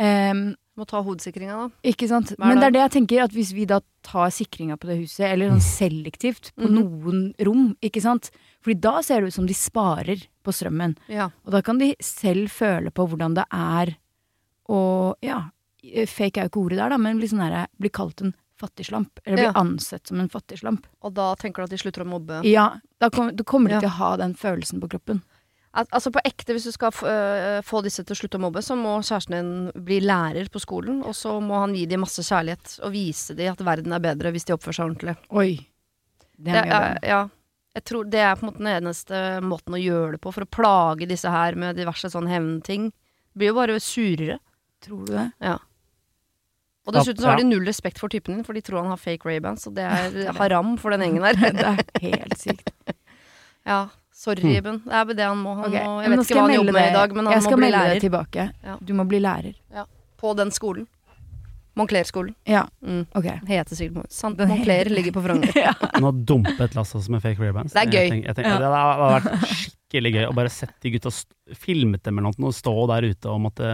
Um, 0.00 0.54
Må 0.78 0.86
ta 0.88 1.02
hodesikringa, 1.04 1.56
da. 1.58 1.66
Ikke 1.90 2.06
sant? 2.08 2.30
Men 2.40 2.56
det 2.60 2.70
er 2.70 2.72
det 2.72 2.80
jeg 2.86 2.92
tenker, 2.94 3.24
at 3.26 3.34
hvis 3.36 3.50
vi 3.52 3.66
da 3.68 3.80
tar 4.06 4.30
sikringa 4.32 4.78
på 4.80 4.88
det 4.88 4.96
huset, 5.02 5.26
eller 5.28 5.50
sånn 5.52 5.60
selektivt 5.66 6.52
på 6.56 6.70
Mhm. 6.70 6.78
noen 6.78 7.34
rom, 7.44 7.76
ikke 7.84 8.00
sant 8.00 8.30
Fordi 8.62 8.78
da 8.80 9.00
ser 9.02 9.20
det 9.20 9.28
ut 9.28 9.32
som 9.34 9.46
de 9.46 9.54
sparer 9.56 10.26
på 10.44 10.52
strømmen. 10.52 10.96
Ja. 11.08 11.30
Og 11.44 11.52
da 11.52 11.60
kan 11.62 11.78
de 11.78 11.94
selv 12.00 12.48
føle 12.52 12.90
på 12.92 13.06
hvordan 13.08 13.34
det 13.34 13.44
er 13.52 13.96
å 14.68 15.14
Ja, 15.22 15.50
fake 16.06 16.36
er 16.38 16.44
jo 16.44 16.50
ikke 16.50 16.64
ordet 16.64 16.78
der, 16.78 16.88
da, 16.90 16.96
men 16.98 17.20
liksom 17.20 17.38
der, 17.40 17.66
Bli 17.80 17.88
kalt 17.90 18.20
en 18.22 18.34
fattigslamp. 18.60 19.18
Eller 19.24 19.36
blir 19.40 19.48
Ja. 19.50 19.56
ansett 19.60 20.06
som 20.10 20.20
en 20.20 20.28
fattigslamp. 20.30 20.86
Og 21.02 21.14
da 21.16 21.32
tenker 21.40 21.62
du 21.62 21.68
at 21.68 21.70
de 21.74 21.80
slutter 21.80 22.04
å 22.04 22.10
mobbe? 22.12 22.42
Ja, 22.46 22.68
da 23.00 23.08
kom, 23.10 23.32
da 23.34 23.44
kommer 23.44 23.70
Ja. 23.70 23.80
til 23.80 23.88
å 23.88 23.98
ha 23.98 24.16
den 24.20 24.34
følelsen 24.34 24.80
på 24.80 24.88
kroppen. 24.92 25.22
Al 25.72 25.86
altså 25.94 26.10
på 26.10 26.18
ekte, 26.26 26.50
hvis 26.52 26.64
du 26.66 26.72
skal 26.74 26.90
øh, 26.90 27.62
få 27.62 27.80
disse 27.84 28.02
til 28.02 28.14
å 28.16 28.18
slutte 28.18 28.38
å 28.38 28.42
mobbe, 28.42 28.58
så 28.58 28.74
må 28.74 28.96
kjæresten 29.06 29.36
din 29.36 29.84
bli 29.86 30.00
lærer 30.02 30.48
på 30.50 30.58
skolen, 30.58 31.04
og 31.06 31.14
så 31.14 31.36
må 31.40 31.60
han 31.60 31.74
gi 31.78 31.84
dem 31.86 32.00
masse 32.02 32.18
kjærlighet 32.26 32.80
og 32.82 32.90
vise 32.92 33.36
dem 33.36 33.52
at 33.52 33.58
verden 33.62 33.92
er 33.94 34.00
bedre 34.02 34.32
hvis 34.34 34.44
de 34.46 34.52
oppfører 34.56 34.74
seg 34.74 34.88
ordentlig. 34.90 35.16
Oi. 35.30 35.66
Det 36.36 36.52
Det 36.52 36.66
er 36.66 36.98
ja. 37.06 37.28
Jeg 37.72 37.84
tror 37.84 38.10
det 38.10 38.18
er 38.18 38.34
på 38.34 38.42
en 38.42 38.50
måte 38.50 38.58
den 38.64 38.82
eneste 38.82 39.40
måten 39.46 39.76
å 39.78 39.78
gjøre 39.78 40.12
det 40.16 40.20
på, 40.20 40.32
for 40.34 40.42
å 40.42 40.50
plage 40.50 41.06
disse 41.06 41.30
her 41.30 41.54
med 41.54 41.76
diverse 41.76 42.10
sånn 42.10 42.26
hevnting. 42.26 42.90
Det 42.90 43.38
blir 43.38 43.52
jo 43.52 43.54
bare 43.54 43.78
surere. 43.78 44.40
Tror 44.82 45.06
du 45.06 45.12
det? 45.12 45.32
Og 46.90 46.98
dessuten 46.98 47.22
så 47.24 47.30
har 47.32 47.40
de 47.40 47.46
null 47.48 47.64
respekt 47.68 48.00
for 48.02 48.12
typen 48.12 48.36
din, 48.36 48.44
for 48.46 48.56
de 48.58 48.62
tror 48.66 48.82
han 48.82 48.92
har 48.92 49.00
fake 49.00 49.26
Ray-bands, 49.28 49.66
og 49.70 49.78
det 49.78 49.86
er 49.86 50.32
haram 50.40 50.76
for 50.80 50.94
den 50.94 51.06
gjengen 51.06 51.24
der. 51.24 51.40
Det 51.54 51.64
er 51.70 51.82
helt 52.04 52.36
sykt. 52.40 52.74
Ja, 53.66 53.86
sorry, 54.12 54.42
Hmm. 54.42 54.56
Iben. 54.58 54.82
Det 54.84 54.92
er 54.92 55.04
bare 55.04 55.16
det 55.16 55.26
han 55.28 55.40
må. 55.40 55.54
Han 55.60 55.70
okay. 55.70 55.84
må 55.84 55.96
jeg 56.02 56.10
vet 56.10 56.24
ikke 56.26 56.38
hva 56.38 56.46
han 56.48 56.54
jobber 56.58 56.76
med 56.76 56.88
i 56.88 56.94
dag, 56.96 57.14
men 57.16 57.26
han 57.30 57.30
må 57.30 57.30
bli 57.30 57.34
lærer. 57.34 57.40
Jeg 57.40 57.48
skal 57.48 57.62
melde 57.64 57.82
deg 57.94 58.04
tilbake. 58.06 58.48
Ja. 58.64 58.76
Du 58.80 58.94
må 58.94 59.04
bli 59.08 59.20
lærer. 59.20 59.86
på 60.20 60.34
den 60.36 60.50
skolen. 60.52 60.86
Moncler-skolen. 61.78 62.34
Ja, 62.48 62.64
Mm. 62.82 63.06
ok. 63.14 63.28
Heter 63.48 63.76
sikkert 63.78 64.10
Sant 64.12 64.38
Moncler 64.38 64.90
ligger 64.90 65.12
på 65.12 65.22
Frogner. 65.22 65.74
Nå 66.02 66.10
dumpet 66.26 66.74
Lasse 66.74 66.98
også 66.98 67.10
med 67.14 67.22
fake 67.22 67.38
Ray-Bans. 67.38 67.72
Det 67.72 67.82
er 67.86 67.90
gøy. 67.92 68.00
Jeg 68.00 68.10
tenker, 68.10 68.26
jeg 68.28 68.36
tenker, 68.40 68.58
Det 68.58 68.72
hadde 68.74 69.12
vært 69.14 69.46
skikkelig 69.54 70.12
gøy 70.16 70.26
å 70.28 70.34
bare 70.34 70.50
sett 70.54 70.74
de 70.82 70.90
gutta 70.96 71.10
filmet 71.58 72.02
dem 72.06 72.18
eller 72.18 72.30
noe 72.30 72.50
og 72.50 72.54
stå 72.54 72.74
der 72.92 73.08
ute 73.10 73.30
og 73.32 73.40
måtte 73.46 73.66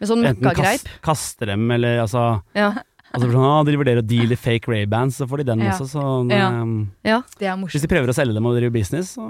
Med 0.00 0.08
sånn 0.10 0.24
enten 0.26 0.54
kaste, 0.58 0.90
kaste 1.04 1.46
dem 1.52 1.70
eller 1.70 2.00
altså 2.06 2.24
Ja. 2.58 2.72
Altså 3.14 3.30
sånn, 3.30 3.44
ah, 3.46 3.62
De 3.64 3.76
vurderer 3.76 4.02
å 4.02 4.06
deale 4.06 4.36
fake 4.36 4.66
Ray-Bans, 4.66 5.16
så 5.20 5.26
får 5.28 5.38
de 5.38 5.44
den 5.44 5.60
Ja. 5.60 5.70
også. 5.72 5.86
Så 5.88 6.30
Ja. 6.30 6.50
ehm, 6.50 6.88
ja. 7.04 7.22
Det 7.38 7.46
er 7.46 7.56
morsomt. 7.56 7.70
hvis 7.72 7.82
de 7.82 7.88
prøver 7.88 8.08
å 8.08 8.14
selge 8.14 8.34
dem 8.34 8.46
og 8.46 8.56
drive 8.56 8.72
business, 8.72 9.14
så 9.16 9.24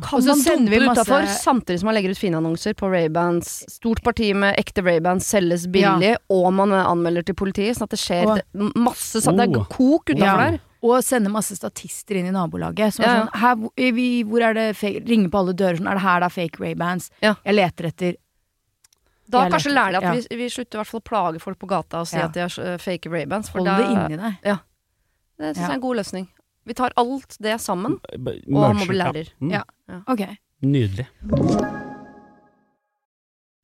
Kan 0.00 0.18
Og 0.18 0.22
så 0.22 0.34
sender 0.36 0.70
vi 0.70 0.78
masse- 0.78 1.02
utafor 1.04 1.22
samtidig 1.26 1.78
som 1.80 1.86
man 1.86 1.94
legger 1.96 2.10
ut 2.10 2.18
fine 2.18 2.34
annonser 2.34 2.74
på 2.74 2.88
Ray-Bans? 2.90 3.64
Stort 3.68 4.02
parti 4.02 4.32
med 4.34 4.56
ekte 4.56 4.82
Ray-Bans 4.84 5.24
selges 5.26 5.66
billig, 5.66 6.16
og 6.30 6.52
man 6.52 6.70
anmelder 6.70 7.24
til 7.24 7.34
politiet, 7.34 7.74
sånn 7.76 7.82
at 7.82 7.90
det 7.90 7.98
skjer 7.98 8.26
Og- 8.26 8.74
masse 8.76 9.16
sånn. 9.20 9.36
Det 9.36 9.56
Oh. 9.56 9.62
er 9.62 9.64
kok 9.66 10.04
utafor 10.06 10.18
Ja. 10.18 10.50
der. 10.50 10.60
Og 10.80 11.02
sende 11.02 11.28
masse 11.28 11.56
statister 11.58 12.14
inn 12.16 12.26
i 12.26 12.30
nabolaget. 12.30 12.92
Som 12.92 13.04
er 13.04 13.08
sånn 13.26 13.34
her, 13.34 13.54
hvor- 13.56 13.72
vi, 13.76 14.22
hvor 14.22 14.40
er 14.40 14.54
det 14.54 14.76
fake 14.76 15.04
Ringer 15.08 15.28
på 15.28 15.38
alle 15.38 15.52
dører 15.54 15.78
sånn 15.78 15.88
Er 15.90 15.94
det 15.94 16.02
her 16.02 16.20
det 16.20 16.26
er 16.26 16.48
fake 16.48 16.58
Ray-Bans? 16.60 17.10
Ja. 17.20 17.34
Jeg 17.44 17.54
leter 17.56 17.84
etter 17.86 18.14
Da 19.28 19.42
Jeg 19.44 19.52
kanskje 19.52 19.72
lærer 19.74 19.90
de 19.92 19.96
at 19.98 20.02
ja. 20.02 20.12
vi, 20.30 20.36
vi 20.40 20.48
slutter 20.48 20.78
i 20.78 20.80
hvert 20.80 20.88
fall 20.88 21.00
å 21.02 21.04
plage 21.04 21.40
folk 21.42 21.58
på 21.60 21.68
gata 21.68 22.00
og 22.00 22.06
si 22.08 22.16
Ja. 22.16 22.24
at 22.26 22.32
de 22.32 22.40
har 22.40 22.58
eh, 22.64 22.78
fake 22.80 23.10
Ray-Bans. 23.12 23.50
Hold 23.52 23.66
det 23.68 23.86
inni 23.92 24.16
deg. 24.16 24.38
det 24.42 25.50
syns 25.52 25.56
Ja. 25.56 25.62
jeg 25.62 25.70
er 25.70 25.74
en 25.74 25.80
god 25.84 25.96
løsning. 26.00 26.28
Vi 26.66 26.74
tar 26.74 26.92
alt 26.96 27.36
det 27.40 27.60
sammen, 27.60 27.98
b- 28.18 28.40
og 28.54 28.64
han 28.66 28.76
må 28.76 28.86
bli 28.88 28.96
ja. 28.98 29.04
lærer. 29.12 29.28
Mm, 29.40 29.50
Ja. 29.52 29.62
Okay. 30.06 30.36
Nydelig. 30.62 31.06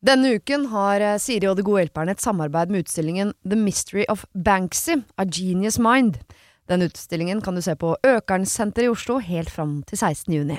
Denne 0.05 0.35
uken 0.37 0.67
har 0.69 1.01
eh, 1.01 1.17
Siri 1.19 1.49
og 1.49 1.57
De 1.57 1.65
gode 1.65 1.81
hjelperne 1.87 2.13
et 2.13 2.21
samarbeid 2.21 2.69
med 2.71 2.85
utstillingen 2.85 3.33
The 3.49 3.57
Mystery 3.57 4.05
of 4.13 4.27
Banksy, 4.35 4.99
A 5.17 5.25
Genius 5.25 5.79
Mind. 5.79 6.19
Den 6.69 6.83
utstillingen 6.85 7.41
kan 7.45 7.55
du 7.57 7.63
se 7.65 7.75
på 7.77 7.95
Økernsenteret 8.05 8.85
i 8.85 8.93
Oslo 8.93 9.19
helt 9.19 9.51
fram 9.53 9.83
til 9.89 9.99
16. 10.01 10.33
juni. 10.35 10.59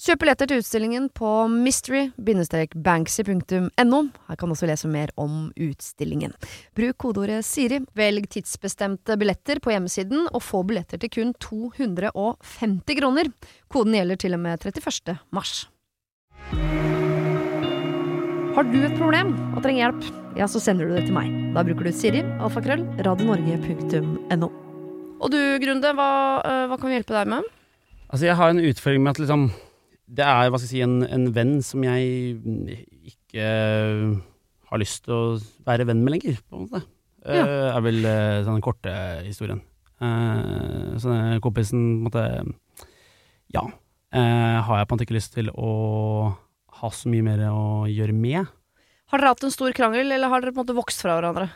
Kjøp 0.00 0.22
billetter 0.22 0.48
til 0.48 0.62
utstillingen 0.62 1.10
på 1.12 1.28
mystery-banksy.no. 1.52 3.98
Her 4.30 4.38
kan 4.40 4.48
du 4.48 4.54
også 4.54 4.68
lese 4.70 4.88
mer 4.88 5.10
om 5.20 5.50
utstillingen. 5.60 6.32
Bruk 6.72 6.96
kodeordet 7.04 7.44
Siri, 7.44 7.84
velg 7.98 8.24
tidsbestemte 8.32 9.18
billetter 9.20 9.60
på 9.60 9.74
hjemmesiden, 9.74 10.24
og 10.32 10.40
få 10.40 10.64
billetter 10.64 10.96
til 11.02 11.12
kun 11.12 11.36
250 11.36 12.96
kroner. 12.96 13.28
Koden 13.68 13.92
gjelder 13.98 14.16
til 14.24 14.32
og 14.38 14.42
med 14.46 14.56
31. 14.64 15.20
mars. 15.36 15.68
Har 18.56 18.64
du 18.72 18.80
et 18.80 18.96
problem 18.96 19.36
og 19.52 19.60
trenger 19.60 19.84
hjelp, 19.84 20.00
ja, 20.40 20.48
så 20.48 20.56
sender 20.64 20.88
du 20.88 20.96
det 20.96 21.04
til 21.10 21.16
meg. 21.20 21.28
Da 21.52 21.60
bruker 21.66 21.84
du 21.84 21.92
Siri, 21.92 22.24
alfakrøll, 22.40 22.88
radionorge.no. 23.04 24.48
Og 25.20 25.28
du, 25.28 25.60
Grunde, 25.60 25.92
hva, 25.92 26.40
øh, 26.40 26.72
hva 26.72 26.80
kan 26.80 26.88
vi 26.88 26.96
hjelpe 26.96 27.12
deg 27.20 27.28
med? 27.36 27.44
Altså, 28.08 28.32
jeg 28.32 28.40
har 28.40 28.48
en 28.48 28.64
utfordring 28.64 29.04
med 29.04 29.12
at 29.12 29.20
liksom 29.20 29.52
Det 30.10 30.24
er, 30.26 30.48
hva 30.50 30.58
skal 30.58 30.66
jeg 30.66 30.72
si, 30.72 30.80
en, 30.82 31.00
en 31.06 31.28
venn 31.36 31.52
som 31.62 31.84
jeg 31.86 32.80
ikke 33.12 33.44
eh, 33.44 34.16
har 34.70 34.80
lyst 34.82 35.04
til 35.06 35.14
å 35.14 35.22
være 35.66 35.86
venn 35.86 36.02
med 36.02 36.16
lenger, 36.16 36.40
på 36.48 36.56
en 36.58 36.64
måte. 36.66 36.80
Ja. 37.22 37.44
Eh, 37.44 37.66
er 37.76 37.84
vel 37.84 38.00
uh, 38.02 38.40
sånn 38.46 38.56
den 38.56 38.64
korte 38.64 38.94
historien. 39.26 39.60
Uh, 40.00 40.96
så 40.98 41.12
den 41.12 41.42
kompisen, 41.44 41.82
på 42.00 42.08
en 42.08 42.08
måte 42.08 42.24
Ja. 43.54 43.66
eh, 44.14 44.58
har 44.66 44.80
jeg 44.80 44.88
på 44.88 44.94
en 44.94 44.98
måte 44.98 45.06
ikke 45.06 45.18
lyst 45.18 45.34
til 45.36 45.50
å 45.52 45.70
ha 46.80 46.90
så 46.94 47.10
mye 47.12 47.26
mer 47.26 47.44
å 47.50 47.86
gjøre 47.90 48.14
med. 48.16 48.50
Har 49.10 49.18
dere 49.20 49.34
hatt 49.34 49.44
en 49.46 49.54
stor 49.54 49.74
krangel, 49.76 50.10
eller 50.10 50.30
har 50.30 50.40
dere 50.42 50.54
på 50.54 50.62
en 50.62 50.66
måte 50.66 50.78
vokst 50.78 51.02
fra 51.02 51.18
hverandre? 51.18 51.50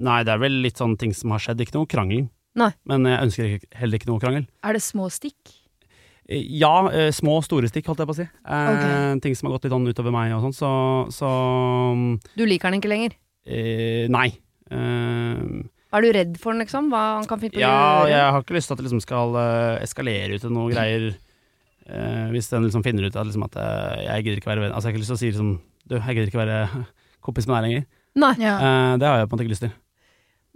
Nei, 0.00 0.22
det 0.24 0.32
er 0.32 0.40
vel 0.40 0.60
litt 0.64 0.78
sånne 0.80 0.96
ting 0.98 1.12
som 1.14 1.34
har 1.34 1.42
skjedd. 1.42 1.60
Ikke 1.60 1.76
noe 1.76 1.90
krangel. 1.90 2.28
Nei. 2.58 2.70
Men 2.88 3.04
jeg 3.06 3.26
ønsker 3.26 3.66
heller 3.78 4.00
ikke 4.00 4.08
noe 4.10 4.22
krangel. 4.22 4.46
Er 4.64 4.78
det 4.78 4.82
små 4.82 5.10
stikk? 5.12 5.59
Eh, 6.30 6.44
Ja, 6.60 6.86
eh, 6.94 7.10
små 7.10 7.38
og 7.40 7.44
store 7.44 7.66
stikk, 7.68 7.88
holdt 7.90 7.98
jeg 8.04 8.06
på 8.10 8.14
å 8.14 8.18
si. 8.20 8.26
Okay. 8.46 9.18
Ting 9.24 9.34
som 9.34 9.48
har 9.50 9.56
gått 9.58 9.64
litt 9.66 9.74
sånn 9.74 9.88
utover 9.90 10.14
meg 10.14 10.32
og 10.36 10.44
sånn, 10.46 10.54
så, 10.54 10.70
så 11.10 11.30
Du 12.36 12.44
liker 12.46 12.70
den 12.70 12.80
ikke 12.80 12.92
lenger? 12.92 13.16
eh, 13.46 14.06
Nei. 14.12 14.28
Eh, 14.70 15.40
Er 15.92 16.04
du 16.04 16.12
redd 16.14 16.36
for 16.38 16.52
den, 16.54 16.62
liksom? 16.62 16.86
Hva 16.92 17.00
han 17.18 17.26
kan 17.26 17.40
finne 17.42 17.56
på 17.56 17.58
å 17.58 17.64
ja, 17.64 17.72
gjøre? 18.04 18.10
jeg 18.14 18.30
har 18.36 18.44
ikke 18.44 18.54
lyst 18.54 18.70
til 18.70 18.76
at 18.76 18.78
det 18.78 18.86
liksom 18.86 19.02
skal 19.02 19.34
eh, 19.42 19.82
eskalere 19.82 20.36
ut 20.38 20.44
til 20.44 20.54
noe 20.54 20.70
greier. 20.70 21.08
eh, 21.90 22.26
hvis 22.30 22.50
den 22.52 22.62
liksom 22.68 22.84
finner 22.86 23.08
ut 23.08 23.16
at, 23.16 23.26
liksom 23.26 23.42
at 23.48 23.56
eh, 23.58 24.04
jeg 24.06 24.24
gidder 24.28 24.38
ikke 24.38 24.52
være 24.52 24.62
venn 24.68 24.72
Altså, 24.76 24.86
jeg 24.86 24.92
har 24.92 24.94
ikke 24.94 25.02
lyst 25.02 25.10
til 25.10 25.18
å 25.18 25.22
si 25.24 25.30
liksom 25.32 25.50
Du, 25.90 25.96
jeg 25.98 26.14
gidder 26.14 26.30
ikke 26.30 26.44
være 26.44 26.84
kompis 27.26 27.48
med 27.50 27.56
deg 27.58 27.66
lenger. 27.66 27.86
Nei. 28.22 28.34
Ja. 28.38 28.54
Eh, 28.60 28.92
det 29.02 29.08
har 29.10 29.18
jeg 29.18 29.26
på 29.26 29.34
en 29.34 29.38
måte 29.40 29.46
ikke 29.48 29.54
lyst 29.56 29.66
til. 29.66 29.72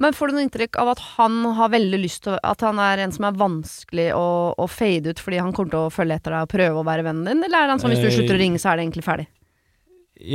Men 0.02 0.14
får 0.16 0.30
du 0.30 0.34
noe 0.34 0.44
inntrykk 0.46 0.78
av 0.82 0.90
at 0.94 1.02
han 1.14 1.36
har 1.54 1.70
veldig 1.70 1.98
lyst 2.02 2.24
til 2.26 2.34
At 2.42 2.64
han 2.66 2.80
er 2.82 3.04
en 3.04 3.12
som 3.14 3.28
er 3.28 3.36
vanskelig 3.38 4.08
å, 4.18 4.26
å 4.58 4.66
fade 4.66 5.12
ut 5.14 5.20
fordi 5.22 5.38
han 5.38 5.52
kommer 5.54 5.70
til 5.70 5.84
å 5.84 5.92
følge 5.94 6.16
etter 6.18 6.34
deg 6.34 6.46
og 6.48 6.50
prøve 6.50 6.80
å 6.80 6.86
være 6.86 7.06
vennen 7.06 7.28
din, 7.30 7.44
eller 7.46 7.60
er 7.60 7.72
han 7.74 7.82
sånn 7.82 7.94
hvis 7.94 8.02
du 8.02 8.08
Eh, 8.10 8.16
slutter 8.16 8.38
å 8.38 8.40
ringe, 8.40 8.58
så 8.62 8.72
er 8.72 8.80
det 8.80 8.88
egentlig 8.88 9.06
ferdig? 9.06 9.28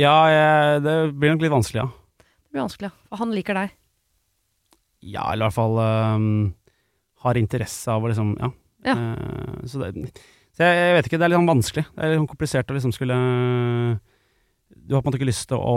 Ja, 0.00 0.16
jeg, 0.32 0.80
det 0.84 0.96
blir 1.16 1.34
nok 1.34 1.44
litt 1.44 1.52
vanskelig, 1.52 1.82
ja. 1.82 2.24
Det 2.24 2.56
blir 2.56 2.64
vanskelig, 2.64 2.90
ja. 2.90 2.96
For 3.10 3.22
han 3.22 3.36
liker 3.36 3.56
deg. 3.56 3.76
Ja, 5.00 5.28
eller 5.32 5.44
i 5.44 5.48
hvert 5.48 5.56
fall 5.56 5.78
um, 5.80 6.26
har 7.24 7.40
interesse 7.40 7.92
av 7.92 8.04
å 8.04 8.10
liksom 8.12 8.34
Ja. 8.40 8.52
Ja. 8.80 8.96
Uh, 8.96 9.60
så 9.68 9.82
det 9.82 10.12
så 10.56 10.66
jeg, 10.66 10.76
jeg 10.76 10.94
vet 10.96 11.06
ikke, 11.08 11.18
det 11.20 11.24
er 11.24 11.30
litt 11.32 11.38
sånn 11.40 11.48
vanskelig. 11.48 11.82
Det 11.88 12.02
er 12.02 12.10
litt 12.10 12.18
sånn 12.20 12.28
komplisert 12.28 12.72
å 12.72 12.74
liksom 12.76 12.92
skulle 12.92 13.16
Du 14.90 14.96
har 14.96 15.02
på 15.04 15.06
en 15.06 15.12
måte 15.12 15.20
ikke 15.20 15.28
lyst 15.30 15.46
til 15.52 15.60
å, 15.62 15.74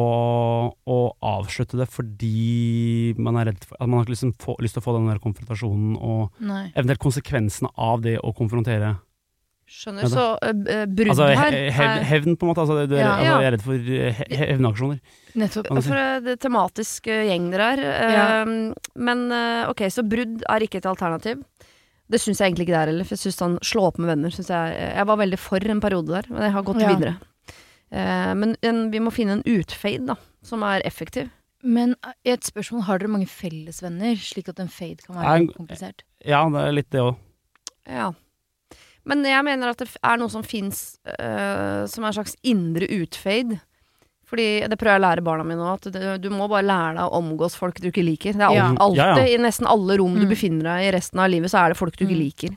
å 0.89 0.95
avslutte 1.21 1.77
det 1.77 1.85
fordi 1.93 3.13
man 3.21 3.37
er 3.37 3.51
redd 3.51 3.63
for 3.69 3.77
At 3.77 3.85
man 3.85 3.99
har 3.99 4.07
ikke 4.07 4.15
liksom 4.15 4.31
få, 4.41 4.55
lyst 4.63 4.73
til 4.73 4.81
å 4.81 4.85
få 4.87 4.95
den 4.97 5.09
der 5.11 5.19
konfrontasjonen 5.21 5.91
og 6.01 6.39
Nei. 6.41 6.63
eventuelt 6.73 7.03
konsekvensene 7.03 7.69
av 7.77 8.01
det 8.01 8.15
å 8.25 8.31
konfrontere. 8.33 8.95
Skjønner. 9.69 10.09
Så 10.11 10.23
uh, 10.41 10.85
brudd 10.89 11.13
Altså 11.13 11.27
her 11.37 11.55
hev, 11.77 11.91
hevn, 12.09 12.35
på 12.37 12.45
en 12.45 12.51
måte. 12.51 12.63
Altså, 12.65 12.79
det, 12.81 12.87
det, 12.91 13.03
Ja. 13.03 13.11
altså, 13.13 13.27
jeg 13.37 13.47
er 13.47 13.53
redd 13.55 13.65
for 13.67 13.91
eh, 13.99 14.23
he- 14.33 14.47
hevnaksjoner. 14.51 14.99
Nettopp. 15.43 15.69
Si. 15.69 15.83
For 15.87 16.01
det 16.25 16.35
tematiske 16.41 16.41
tematisk 16.43 17.11
gjeng 17.29 17.45
dere 17.53 17.69
er. 17.69 17.83
Ja. 18.17 18.25
Men 19.09 19.23
ok, 19.71 19.85
så 19.93 20.03
brudd 20.05 20.41
er 20.49 20.65
ikke 20.65 20.81
et 20.81 20.89
alternativ. 20.89 21.45
Det 22.11 22.19
syns 22.21 22.41
jeg 22.41 22.51
egentlig 22.51 22.67
ikke 22.67 22.75
det 22.75 22.81
er 22.81 22.91
heller, 22.91 23.07
for 23.07 23.15
jeg 23.15 23.23
synes 23.23 23.37
sånn 23.39 23.53
slå 23.65 23.85
opp 23.87 24.01
med 24.01 24.11
venner 24.11 24.33
synes 24.35 24.49
jeg, 24.51 24.73
jeg 24.97 25.05
var 25.09 25.17
veldig 25.21 25.39
for 25.41 25.69
en 25.71 25.79
periode 25.81 26.11
der, 26.17 26.27
men 26.29 26.43
jeg 26.49 26.53
har 26.57 26.65
gått 26.67 26.81
Ja. 26.83 26.89
videre. 26.93 27.13
Eh, 27.93 28.33
men 28.39 28.55
en, 28.65 28.87
vi 28.93 28.99
må 29.03 29.11
finne 29.13 29.37
en 29.37 29.43
utfade, 29.45 30.05
da, 30.09 30.15
som 30.41 30.63
er 30.65 30.81
effektiv. 30.87 31.29
Men 31.63 31.93
eh, 32.03 32.15
et 32.33 32.41
spørsmål, 32.47 32.81
har 32.87 32.99
dere 33.03 33.11
mange 33.13 33.29
fellesvenner, 33.29 34.17
slik 34.19 34.49
at 34.49 34.59
en 34.63 34.71
fade 34.73 35.05
kan 35.05 35.15
være 35.19 35.29
Nei, 35.45 35.53
komplisert? 35.53 36.01
Ja, 36.25 36.41
det 36.49 36.63
er 36.65 36.73
litt 36.79 36.89
det 36.95 37.03
òg. 37.05 37.15
Ja. 37.87 38.09
Men 39.05 39.21
jeg 39.27 39.43
mener 39.45 39.69
at 39.73 39.77
det 39.83 39.89
er 39.99 40.17
noe 40.17 40.31
som 40.31 40.43
fins 40.47 40.97
som 41.03 42.05
er 42.05 42.07
en 42.07 42.15
slags 42.15 42.37
indre 42.47 42.87
utfade. 42.87 43.57
Fordi 44.25 44.45
det 44.71 44.77
prøver 44.79 44.95
jeg 44.95 45.01
å 45.01 45.03
lære 45.03 45.23
barna 45.27 45.43
mine 45.45 45.59
nå, 45.59 45.73
at 45.75 45.89
du, 45.91 45.99
du 46.23 46.29
må 46.33 46.47
bare 46.49 46.63
lære 46.65 46.93
deg 46.95 47.03
å 47.03 47.17
omgås 47.19 47.57
folk 47.59 47.77
du 47.83 47.89
ikke 47.91 48.05
liker. 48.07 48.33
Det 48.39 48.47
er 48.47 48.55
Ja. 48.55 48.69
alltid, 48.79 48.97
Ja, 48.97 49.17
ja. 49.19 49.25
i 49.27 49.37
nesten 49.43 49.67
alle 49.69 49.97
rom 49.99 50.15
du 50.15 50.23
Mm. 50.25 50.29
befinner 50.31 50.63
deg 50.71 50.87
i 50.87 50.91
resten 50.95 51.19
av 51.19 51.29
livet, 51.29 51.51
så 51.51 51.59
er 51.65 51.69
det 51.69 51.77
folk 51.77 51.95
du 51.97 52.05
ikke 52.07 52.15
Mm. 52.15 52.23
liker. 52.23 52.55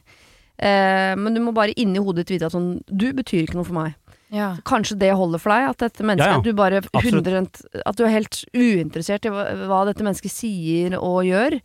Eh, 0.59 1.15
men 1.19 1.35
du 1.35 1.41
må 1.43 1.53
bare 1.53 1.75
inni 1.77 1.99
hodet 1.99 2.25
ditt 2.25 2.39
vite 2.39 2.47
at 2.47 2.53
sånn, 2.53 2.81
du 2.87 3.13
betyr 3.13 3.43
ikke 3.45 3.57
noe 3.59 3.65
for 3.67 3.75
meg. 3.75 3.95
Ja. 4.35 4.57
Kanskje 4.67 4.97
det 4.99 5.13
holder 5.15 5.39
for 5.39 5.53
deg, 5.55 5.69
at 5.71 5.79
dette 5.85 6.03
mennesket 6.03 6.27
Ja, 6.27 6.33
ja. 6.35 6.39
At 6.41 6.45
du 6.49 6.53
bare 6.59 6.81
Absolutt. 6.83 7.27
100, 7.31 7.83
At 7.87 7.97
du 7.99 8.05
er 8.05 8.11
helt 8.11 8.41
uinteressert 8.57 9.25
i 9.29 9.31
hva, 9.31 9.45
hva 9.71 9.85
dette 9.87 10.03
mennesket 10.03 10.33
sier 10.35 10.97
og 10.99 11.21
gjør. 11.29 11.61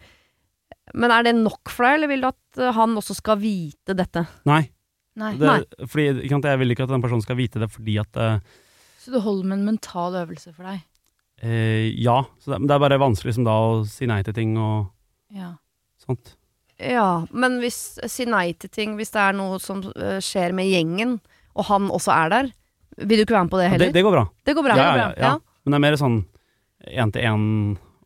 Men 0.94 1.12
er 1.16 1.24
det 1.26 1.34
nok 1.40 1.72
for 1.72 1.88
deg, 1.88 1.96
eller 2.00 2.12
vil 2.12 2.22
du 2.22 2.28
at 2.30 2.60
eh, 2.62 2.72
han 2.76 2.94
også 3.00 3.16
skal 3.18 3.40
vite 3.42 3.96
dette? 3.98 4.26
Nei. 4.50 4.64
Nei. 5.20 5.34
Det, 5.40 5.88
fordi, 5.92 6.06
ikke 6.24 6.36
sant, 6.38 6.46
jeg 6.48 6.60
vil 6.62 6.72
ikke 6.76 6.86
at 6.88 6.94
den 6.94 7.02
personen 7.04 7.24
skal 7.26 7.36
vite 7.40 7.60
det 7.60 7.68
fordi 7.74 7.98
at 8.00 8.16
eh, 8.22 8.38
Så 9.02 9.12
det 9.16 9.24
holder 9.26 9.50
med 9.50 9.58
en 9.60 9.66
mental 9.74 10.16
øvelse 10.22 10.54
for 10.56 10.70
deg? 10.70 10.86
eh, 11.42 11.90
Ja. 12.00 12.22
Så 12.40 12.54
det, 12.54 12.60
men 12.62 12.68
det 12.70 12.76
er 12.78 12.86
bare 12.86 13.02
vanskelig 13.02 13.34
som 13.40 13.48
da 13.48 13.58
å 13.58 13.82
si 13.90 14.06
nei 14.08 14.22
til 14.24 14.38
ting 14.38 14.54
og 14.62 14.92
Ja. 15.34 15.56
sånt. 16.06 16.36
Ja, 16.82 17.26
men 17.32 17.60
hvis 17.62 18.00
Si 18.10 18.26
nei 18.26 18.54
til 18.54 18.70
ting 18.74 18.96
hvis 18.98 19.12
det 19.14 19.22
er 19.22 19.34
noe 19.38 19.60
som 19.62 19.84
eh, 19.96 20.20
skjer 20.24 20.54
med 20.58 20.66
gjengen, 20.72 21.20
og 21.56 21.68
han 21.68 21.88
også 21.92 22.12
er 22.16 22.34
der. 22.34 22.52
Vil 23.02 23.22
du 23.22 23.24
ikke 23.26 23.36
være 23.38 23.48
med 23.48 23.54
på 23.54 23.60
det 23.62 23.66
Ja, 23.66 23.72
heller? 23.76 23.86
det, 23.92 23.94
det 23.98 24.04
går 24.06 24.16
bra. 24.18 24.26
Det 24.46 24.56
går 24.58 24.68
bra. 24.68 24.76
Ja, 24.78 24.90
ja, 24.98 25.08
ja. 25.18 25.32
Men 25.64 25.74
det 25.74 25.78
er 25.80 25.86
mer 25.86 25.98
sånn 26.02 26.20
én 26.90 27.12
til 27.14 27.26
én 27.30 27.46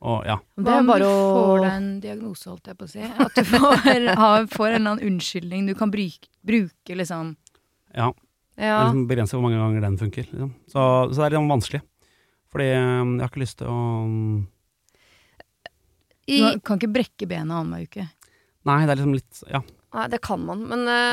og 0.05 0.25
ja. 0.27 0.35
Det 0.57 0.65
Hva 0.67 0.75
er 0.75 0.83
om 0.83 0.89
bare 0.91 0.99
du 0.99 1.09
får 1.09 1.63
deg 1.63 1.71
en 1.71 1.87
diagnose, 2.03 2.49
holdt 2.51 2.69
jeg 2.69 2.77
på 2.77 2.85
å 2.85 2.91
si? 2.91 3.01
At 3.25 3.37
du 3.39 3.43
får, 3.47 3.75
har, 4.21 4.45
får 4.51 4.67
en 4.67 4.75
eller 4.75 4.91
annen 4.91 5.07
unnskyldning 5.13 5.65
du 5.69 5.73
kan 5.77 5.93
bruke, 5.93 6.29
bruke 6.45 6.97
liksom 6.99 7.31
ja. 7.95 8.09
ja. 8.59 8.75
Det 8.75 8.83
liksom 8.89 9.05
begrenset 9.09 9.37
hvor 9.37 9.45
mange 9.47 9.61
ganger 9.61 9.85
den 9.87 9.97
funker. 9.97 10.27
Liksom. 10.29 10.51
Så, 10.67 10.81
så 11.09 11.15
det 11.15 11.25
er 11.25 11.33
litt 11.33 11.39
sånn 11.39 11.53
vanskelig. 11.55 11.81
Fordi 12.53 12.67
eh, 12.75 12.81
jeg 12.83 13.23
har 13.23 13.31
ikke 13.31 13.43
lyst 13.45 13.57
til 13.61 13.71
å 13.71 13.79
I, 16.27 16.37
Du 16.41 16.61
kan 16.67 16.79
ikke 16.79 16.91
brekke 16.99 17.29
bena 17.31 17.61
annenhver 17.61 17.87
uke. 17.87 18.05
Nei, 18.65 18.79
det 18.85 18.93
er 18.93 19.01
liksom 19.01 19.17
litt 19.17 19.43
Ja. 19.49 19.63
Nei, 19.95 20.09
det 20.11 20.19
kan 20.27 20.41
man, 20.43 20.65
men 20.67 20.81
eh, 20.91 21.05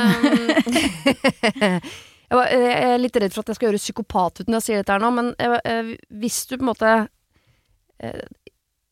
jeg, 2.32 2.38
var, 2.38 2.48
jeg 2.48 2.92
er 2.94 3.00
litt 3.02 3.16
redd 3.20 3.34
for 3.34 3.44
at 3.44 3.52
jeg 3.52 3.58
skal 3.58 3.68
gjøre 3.68 3.80
psykopat 3.82 4.40
ut 4.40 4.48
når 4.48 4.58
jeg 4.58 4.66
sier 4.66 4.80
dette 4.80 4.94
her 4.94 5.02
nå, 5.02 5.10
men 5.12 5.32
jeg, 5.36 5.58
eh, 5.68 5.90
hvis 6.22 6.38
du 6.48 6.54
på 6.56 6.62
en 6.62 6.70
måte 6.70 6.92
eh, 8.00 8.22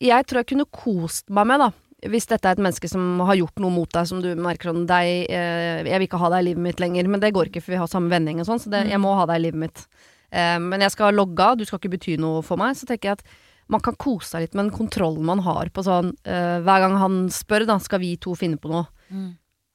Jeg 0.01 0.27
tror 0.29 0.41
jeg 0.41 0.51
kunne 0.53 0.67
kost 0.69 1.29
meg 1.33 1.49
med, 1.49 1.63
da. 1.65 1.71
Hvis 2.11 2.29
dette 2.29 2.49
er 2.49 2.57
et 2.57 2.61
menneske 2.61 2.89
som 2.89 3.19
har 3.25 3.37
gjort 3.37 3.61
noe 3.61 3.73
mot 3.73 3.89
deg, 3.93 4.07
som 4.09 4.21
du 4.21 4.29
merker 4.37 4.71
sånn 4.71 4.87
deg, 4.89 5.25
eh, 5.29 5.81
Jeg 5.85 5.97
vil 5.97 6.07
ikke 6.07 6.21
ha 6.21 6.31
deg 6.33 6.45
i 6.45 6.47
livet 6.51 6.65
mitt 6.69 6.81
lenger, 6.81 7.09
men 7.09 7.21
det 7.21 7.33
går 7.33 7.49
ikke, 7.49 7.65
for 7.65 7.73
vi 7.73 7.81
har 7.81 7.89
samme 7.89 8.13
vending 8.13 8.41
og 8.41 8.49
sånn, 8.49 8.61
så 8.61 8.73
det, 8.73 8.85
jeg 8.93 9.01
må 9.01 9.13
ha 9.17 9.27
deg 9.29 9.41
i 9.41 9.45
livet 9.49 9.61
mitt. 9.65 9.85
Eh, 10.31 10.57
men 10.61 10.85
jeg 10.85 10.93
skal 10.95 11.17
logge 11.17 11.45
av, 11.45 11.57
du 11.57 11.65
skal 11.65 11.81
ikke 11.81 11.95
bety 11.97 12.17
noe 12.21 12.41
for 12.45 12.61
meg. 12.61 12.77
Så 12.77 12.89
tenker 12.89 13.11
jeg 13.11 13.19
at 13.19 13.35
man 13.71 13.83
kan 13.83 13.97
kose 13.99 14.33
seg 14.33 14.45
litt 14.45 14.57
med 14.57 14.67
den 14.67 14.75
kontrollen 14.75 15.25
man 15.25 15.43
har 15.45 15.69
på 15.71 15.83
sånn 15.85 16.11
eh, 16.27 16.57
Hver 16.65 16.81
gang 16.83 16.97
han 16.99 17.21
spør, 17.31 17.65
da, 17.69 17.77
skal 17.83 18.01
vi 18.03 18.15
to 18.21 18.33
finne 18.37 18.59
på 18.61 18.71
noe. 18.73 18.87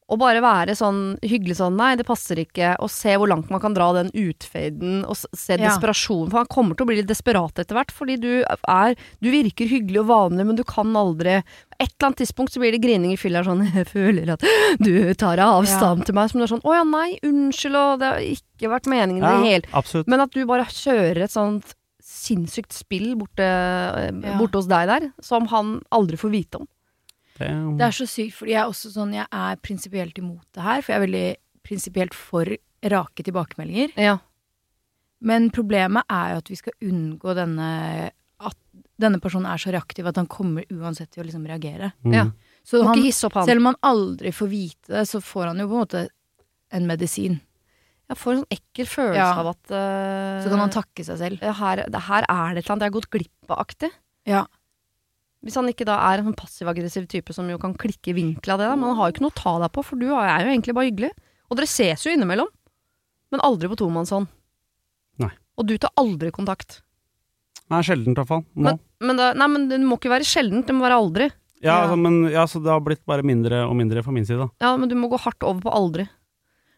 Og 0.09 0.21
bare 0.23 0.39
være 0.39 0.75
sånn 0.79 1.17
hyggelig 1.27 1.57
sånn 1.59 1.75
Nei, 1.75 1.97
det 1.99 2.05
passer 2.07 2.39
ikke. 2.39 2.77
Og 2.79 2.87
se 2.95 3.17
hvor 3.19 3.27
langt 3.27 3.49
man 3.51 3.59
kan 3.59 3.75
dra 3.75 3.89
den 3.97 4.13
utfaden. 4.15 5.01
Og 5.05 5.17
se 5.19 5.57
Ja. 5.59 5.67
desperasjonen. 5.67 6.31
For 6.31 6.39
han 6.39 6.47
kommer 6.47 6.77
til 6.77 6.87
å 6.87 6.91
bli 6.93 6.97
litt 7.01 7.09
desperat 7.11 7.59
etter 7.59 7.75
hvert. 7.75 7.91
Fordi 7.91 8.15
du 8.21 8.45
er 8.69 8.95
Du 9.21 9.31
virker 9.33 9.67
hyggelig 9.67 9.99
og 10.05 10.07
vanlig, 10.07 10.47
men 10.47 10.55
du 10.55 10.63
kan 10.63 10.87
aldri 10.95 11.43
et 11.79 11.91
eller 11.99 12.07
annet 12.13 12.19
tidspunkt 12.23 12.53
så 12.55 12.61
blir 12.63 12.71
det 12.73 12.81
grining 12.83 13.13
i 13.13 13.17
fylla 13.19 13.43
sånn 13.45 13.67
Jeg 13.75 13.87
føler 13.91 14.31
at 14.37 14.43
du 14.79 15.13
tar 15.15 15.39
avstand 15.43 16.07
til 16.07 16.15
meg. 16.15 16.31
Som 16.31 16.39
du 16.39 16.45
er 16.45 16.55
sånn 16.55 16.63
Å 16.63 16.77
ja, 16.79 16.85
nei, 16.85 17.19
unnskyld, 17.27 17.75
og 17.75 17.99
det 17.99 18.07
har 18.13 18.21
ikke 18.21 18.71
vært 18.71 18.87
meningen 18.87 19.25
i 19.25 19.27
det 19.27 19.45
hele 19.51 19.75
absolutt. 19.75 20.07
Men 20.07 20.21
at 20.21 20.31
du 20.31 20.47
bare 20.47 20.65
kjører 20.71 21.25
et 21.25 21.35
sånt 21.35 21.75
sinnssykt 22.01 22.73
spill 22.73 23.17
borte, 23.19 23.43
Ja. 23.43 24.39
borte 24.39 24.55
hos 24.63 24.67
deg 24.71 24.87
der, 24.87 25.13
som 25.21 25.47
han 25.49 25.83
aldri 25.91 26.17
får 26.17 26.31
vite 26.31 26.61
om. 26.63 26.69
Det, 27.39 27.79
Det 27.79 27.87
er 27.87 27.97
så 27.97 28.07
sykt, 28.09 28.35
fordi 28.39 28.53
jeg 28.55 28.61
er 28.63 28.71
også 28.71 28.91
sånn 28.95 29.13
Jeg 29.15 29.27
er 29.33 29.57
prinsipielt 29.63 30.19
imot 30.19 30.47
det 30.57 30.63
her, 30.65 30.83
for 30.83 30.93
jeg 30.93 31.01
er 31.01 31.07
veldig 31.07 31.27
prinsipielt 31.67 32.15
for 32.15 32.47
rake 32.87 33.23
tilbakemeldinger. 33.27 33.93
Ja. 33.99 34.19
Men 35.27 35.49
problemet 35.51 36.05
er 36.13 36.35
jo 36.35 36.43
at 36.43 36.51
vi 36.53 36.59
skal 36.61 36.73
unngå 36.85 37.35
denne 37.39 37.69
At 38.39 38.57
denne 39.01 39.19
personen 39.21 39.49
er 39.49 39.57
så 39.61 39.73
reaktiv 39.73 40.07
at 40.09 40.17
han 40.21 40.29
kommer 40.29 40.65
uansett 40.73 41.11
til 41.13 41.23
å 41.23 41.27
liksom 41.27 41.47
reagere. 41.49 41.93
mm. 42.05 42.13
Ja. 42.15 42.27
Så 42.67 42.81
han, 42.83 42.99
ikke 42.99 43.29
opp 43.29 43.35
han. 43.39 43.47
selv 43.47 43.61
om 43.63 43.67
han 43.71 43.77
aldri 43.87 44.33
får 44.35 44.49
vite 44.51 44.91
det, 44.91 45.05
så 45.09 45.21
får 45.23 45.47
han 45.53 45.61
jo 45.63 45.69
på 45.71 45.77
en 45.77 45.83
måte 45.85 46.01
en 46.75 46.87
medisin. 46.89 47.37
Jeg 48.11 48.19
får 48.19 48.33
en 48.33 48.41
sånn 48.41 48.57
ekkel 48.57 48.87
følelse 48.91 49.21
Ja. 49.23 49.29
av 49.39 49.47
at 49.53 49.71
uh, 49.71 50.43
Så 50.43 50.51
kan 50.51 50.59
han 50.65 50.71
takke 50.75 51.05
seg 51.07 51.19
selv. 51.21 51.39
ja, 51.43 51.53
her, 51.55 51.85
det, 51.87 52.01
her 52.09 52.27
er 52.29 52.55
det 52.55 52.59
et 52.59 52.65
eller 52.67 52.75
annet 52.75 52.87
jeg 52.87 52.91
har 52.91 52.97
gått 53.01 53.11
glipp 53.11 53.51
av 53.55 53.59
aktig. 53.63 53.91
Ja. 54.27 54.45
Hvis 55.47 55.55
han 55.61 55.69
ikke 55.71 55.87
da 55.87 55.95
er 56.09 56.19
en 56.19 56.27
sånn 56.31 56.39
passiv-aggressiv 56.41 57.05
type 57.11 57.35
som 57.35 57.47
jo 57.47 57.57
kan 57.63 57.75
klikke 57.79 58.11
i 58.11 58.17
vinkel 58.17 58.57
av 58.57 58.59
det, 58.59 58.67
da. 58.67 58.75
Men 58.75 58.91
han 58.91 58.99
har 58.99 59.11
jo 59.11 59.15
ikke 59.15 59.25
noe 59.29 59.35
å 59.35 59.39
ta 59.39 59.53
deg 59.63 59.71
på, 59.77 59.85
for 59.87 60.01
du 60.01 60.09
er 60.11 60.43
jo 60.43 60.51
egentlig 60.51 60.75
bare 60.75 60.89
hyggelig. 60.91 61.13
Og 61.47 61.61
dere 61.61 61.71
ses 61.71 62.03
jo 62.03 62.11
innimellom. 62.11 62.51
Men 63.31 63.43
aldri 63.47 63.71
på 63.71 63.79
tomannshånd. 63.79 64.27
Nei. 65.23 65.31
Og 65.59 65.69
du 65.71 65.77
tar 65.79 65.95
aldri 66.03 66.33
kontakt. 66.35 66.81
Nei, 67.71 67.81
sjeldent 67.87 68.15
i 68.15 68.21
hvert 68.21 68.31
fall. 68.31 68.45
Nå. 68.55 68.67
Men, 68.69 68.81
men, 69.03 69.19
da, 69.19 69.31
nei, 69.39 69.49
men 69.55 69.69
det 69.71 69.79
må 69.87 69.99
ikke 70.01 70.13
være 70.13 70.27
sjeldent, 70.27 70.67
det 70.69 70.75
må 70.77 70.85
være 70.87 70.99
aldri. 70.99 71.31
ja, 71.63 71.71
Ja. 71.71 71.77
Altså, 71.85 71.97
men 72.03 72.19
ja, 72.31 72.45
så 72.51 72.61
det 72.63 72.71
har 72.71 72.83
blitt 72.85 73.05
bare 73.07 73.27
mindre 73.27 73.65
og 73.67 73.75
mindre 73.79 74.03
fra 74.07 74.15
min 74.15 74.27
side, 74.27 74.43
da. 74.43 74.51
Ja, 74.67 74.75
men 74.79 74.91
du 74.91 74.95
må 74.99 75.11
gå 75.11 75.19
hardt 75.23 75.43
over 75.47 75.63
på 75.65 75.75
aldri. 75.75 76.07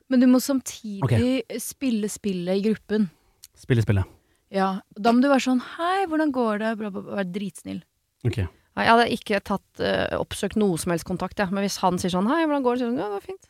Men 0.08 0.20
du 0.20 0.28
må 0.30 0.40
samtidig 0.40 1.42
spille 1.60 2.08
spillet 2.08 2.60
i 2.60 2.64
gruppen. 2.68 3.10
Spille 3.58 3.84
spillet. 3.84 4.08
Ja. 4.48 4.78
Da 4.96 5.12
må 5.12 5.20
du 5.20 5.28
være 5.28 5.44
sånn 5.44 5.60
Hei, 5.74 6.06
hvordan 6.08 6.30
går 6.32 6.62
det? 6.62 6.70
Bla, 6.80 6.88
bla, 6.88 7.02
bla. 7.04 7.18
Være 7.20 7.32
dritsnill. 7.34 7.82
Ok. 8.24 8.38
Nei, 8.78 8.84
Jeg 8.86 8.94
hadde 8.94 9.06
ikke 9.16 9.38
tatt, 9.42 9.80
uh, 9.82 10.18
oppsøkt 10.22 10.58
noe 10.60 10.78
som 10.78 10.92
helst 10.94 11.06
kontakt, 11.08 11.40
jeg. 11.40 11.50
Men 11.50 11.66
hvis 11.66 11.80
han 11.82 11.98
sier 11.98 12.12
sånn 12.14 12.28
Hei, 12.30 12.44
hvordan 12.46 12.62
går 12.62 12.76
det? 12.76 12.82
Så 12.84 12.86
sier 12.86 12.94
jeg, 12.94 13.00
ja, 13.02 13.08
det 13.08 13.16
var 13.18 13.24
fint. 13.26 13.48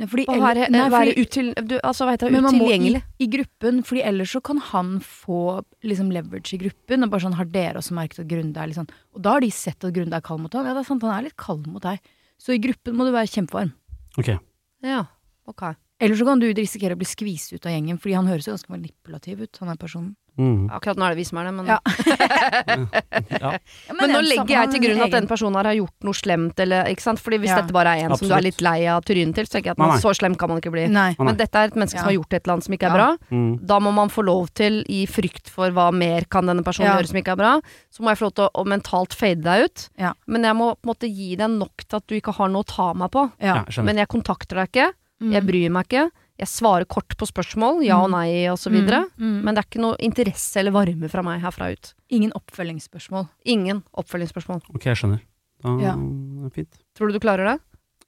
Nei, 0.00 0.06
fordi, 0.08 0.24
Og 0.30 0.38
være, 0.40 0.68
nei, 0.72 0.84
være 0.88 1.10
fordi- 1.12 1.24
util, 1.26 1.48
du, 1.68 1.74
altså, 1.84 2.06
det? 2.16 2.30
Men 2.32 2.46
man 2.46 2.54
må 2.56 2.68
i, 2.72 3.02
i 3.20 3.26
gruppen, 3.28 3.82
fordi 3.84 4.02
ellers 4.08 4.30
så 4.32 4.40
kan 4.40 4.56
han 4.70 5.00
få 5.04 5.62
liksom 5.84 6.10
leverage 6.14 6.54
i 6.54 6.58
gruppen. 6.62 7.04
Og 7.04 7.10
bare 7.12 7.26
sånn, 7.26 7.34
har 7.36 7.44
dere 7.44 7.82
også 7.82 7.92
merket 7.98 8.22
at 8.22 8.28
Grunde 8.30 8.56
er 8.56 8.70
litt 8.70 8.78
sånn 8.78 8.88
Og 9.12 9.20
da 9.20 9.34
har 9.36 9.40
de 9.44 9.50
sett 9.50 9.84
at 9.84 9.92
Grunde 9.92 10.16
er 10.16 10.24
kald 10.24 10.40
mot 10.40 10.52
ham. 10.54 10.64
Ja, 10.64 10.72
det 10.72 10.80
er 10.86 10.88
sant, 10.88 11.02
han 11.02 11.18
er 11.18 11.28
litt 11.28 11.36
kald 11.36 11.66
mot 11.66 11.82
deg. 11.82 12.00
Så 12.40 12.54
i 12.54 12.62
gruppen 12.62 12.96
må 12.96 13.04
du 13.04 13.12
være 13.12 13.28
kjempevarm. 13.28 13.74
Ok. 14.16 14.38
Ja, 14.82 15.04
ok. 15.46 15.74
Eller 16.02 16.18
så 16.18 16.26
kan 16.26 16.40
du 16.42 16.48
risikere 16.50 16.96
å 16.96 16.98
bli 16.98 17.06
skvist 17.06 17.52
ut 17.54 17.64
av 17.68 17.72
gjengen, 17.76 18.00
fordi 18.02 18.16
han 18.18 18.26
høres 18.26 18.48
jo 18.48 18.56
ganske 18.56 18.72
manipulativ 18.74 19.44
ut, 19.46 19.60
han 19.62 19.70
er 19.70 19.78
personen. 19.78 20.16
Mm. 20.40 20.70
Akkurat 20.72 20.96
nå 20.96 21.04
er 21.04 21.12
det 21.12 21.18
vi 21.20 21.24
som 21.28 21.38
er 21.38 21.44
det, 21.44 21.52
men 21.54 21.66
Ja. 21.68 21.78
Ja. 23.42 23.50
Men 23.92 24.12
nå 24.14 24.20
legger 24.24 24.48
jeg 24.54 24.70
til 24.72 24.82
grunn 24.86 25.02
at 25.04 25.12
den 25.14 25.26
personen 25.28 25.58
her 25.58 25.68
har 25.70 25.76
gjort 25.76 26.06
noe 26.06 26.16
slemt, 26.16 26.60
eller 26.62 26.88
ikke 26.92 27.04
sant. 27.04 27.20
Fordi 27.22 27.38
hvis 27.42 27.52
Ja. 27.52 27.60
dette 27.60 27.74
bare 27.76 27.92
er 27.98 28.04
en 28.08 28.16
som 28.16 28.28
du 28.28 28.34
er 28.34 28.40
litt 28.44 28.60
lei 28.64 28.86
av 28.88 29.02
trynet 29.04 29.34
til, 29.36 29.44
så 29.46 29.52
tenker 29.58 29.70
jeg 29.72 29.76
at 29.76 29.78
Nei, 29.78 29.86
man, 29.86 29.96
nei. 29.96 30.02
så 30.02 30.14
slem 30.16 30.36
kan 30.38 30.48
man 30.48 30.60
ikke 30.60 30.72
bli. 30.72 30.86
Nei. 30.88 31.14
Men 31.18 31.36
dette 31.36 31.54
er 31.58 31.68
et 31.68 31.74
menneske 31.76 31.98
som 32.00 32.08
har 32.08 32.16
gjort 32.16 32.32
et 32.32 32.42
eller 32.46 32.54
annet 32.56 32.64
som 32.64 32.74
ikke 32.74 32.88
er 32.88 32.96
Ja. 32.96 32.96
bra. 32.96 33.16
Mm. 33.30 33.66
Da 33.66 33.78
må 33.80 33.92
man 33.92 34.08
få 34.08 34.24
lov 34.24 34.48
til, 34.54 34.82
i 34.88 35.06
frykt 35.06 35.48
for 35.48 35.70
hva 35.70 35.92
mer 35.92 36.24
kan 36.30 36.46
denne 36.46 36.64
personen 36.64 36.88
Ja. 36.88 36.96
gjøre 36.98 37.08
som 37.08 37.18
ikke 37.20 37.32
er 37.32 37.36
bra, 37.36 37.60
så 37.92 38.00
må 38.00 38.08
jeg 38.08 38.18
få 38.18 38.22
lov 38.30 38.34
til 38.34 38.44
å, 38.48 38.50
å 38.54 38.64
mentalt 38.66 39.12
fade 39.14 39.42
deg 39.42 39.64
ut. 39.64 39.88
Ja. 39.98 40.12
Men 40.26 40.42
jeg 40.42 40.54
må 40.56 40.74
på 40.76 40.88
en 40.88 40.94
måte 40.94 41.14
gi 41.14 41.36
deg 41.36 41.50
nok 41.50 41.76
til 41.88 41.96
at 41.96 42.06
du 42.06 42.14
ikke 42.20 42.32
har 42.34 42.48
noe 42.48 42.62
å 42.62 42.66
ta 42.66 42.92
meg 42.94 43.10
på. 43.10 43.30
Ja, 43.40 43.64
Ja. 43.68 43.82
Men 43.82 43.96
jeg 43.96 44.08
kontakter 44.08 44.56
deg 44.56 44.72
ikke, 44.72 44.92
Mm. 45.22 45.32
jeg 45.32 45.46
bryr 45.46 45.70
meg 45.70 45.86
ikke. 45.88 46.10
Jeg 46.42 46.48
svarer 46.48 46.84
kort 46.90 47.14
på 47.16 47.26
spørsmål, 47.28 47.84
ja 47.86 47.98
og 48.02 48.08
Mm. 48.10 48.16
nei 48.16 48.48
og 48.50 48.58
så 48.58 48.70
videre. 48.72 49.04
Mm. 49.16 49.22
Mm. 49.38 49.42
Men 49.44 49.54
det 49.54 49.58
er 49.64 49.68
ikke 49.70 49.80
noe 49.82 49.96
interesse 50.00 50.56
eller 50.58 50.72
varme 50.72 51.08
fra 51.08 51.22
meg 51.22 51.40
herfra 51.40 51.70
ut. 51.72 51.94
Ingen 52.10 52.32
oppfølgingsspørsmål. 52.32 53.28
Ingen 53.46 53.82
oppfølgingsspørsmål. 53.94 54.62
Ok, 54.74 54.84
jeg 54.86 54.96
skjønner. 54.96 55.20
Da, 55.62 55.76
Ja. 55.78 55.92
er 55.94 56.42
det 56.48 56.52
Fint. 56.52 56.78
Tror 56.96 57.06
du 57.08 57.12
du 57.12 57.20
klarer 57.20 57.44
det? 57.52 57.60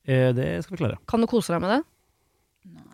Eh, 0.07 0.33
det 0.33 0.65
skal 0.65 0.77
vi 0.77 0.83
klare. 0.85 0.99
Kan 1.07 1.21
du 1.21 1.27
kose 1.27 1.53
deg 1.53 1.61
med 1.61 1.71
det? 1.79 1.85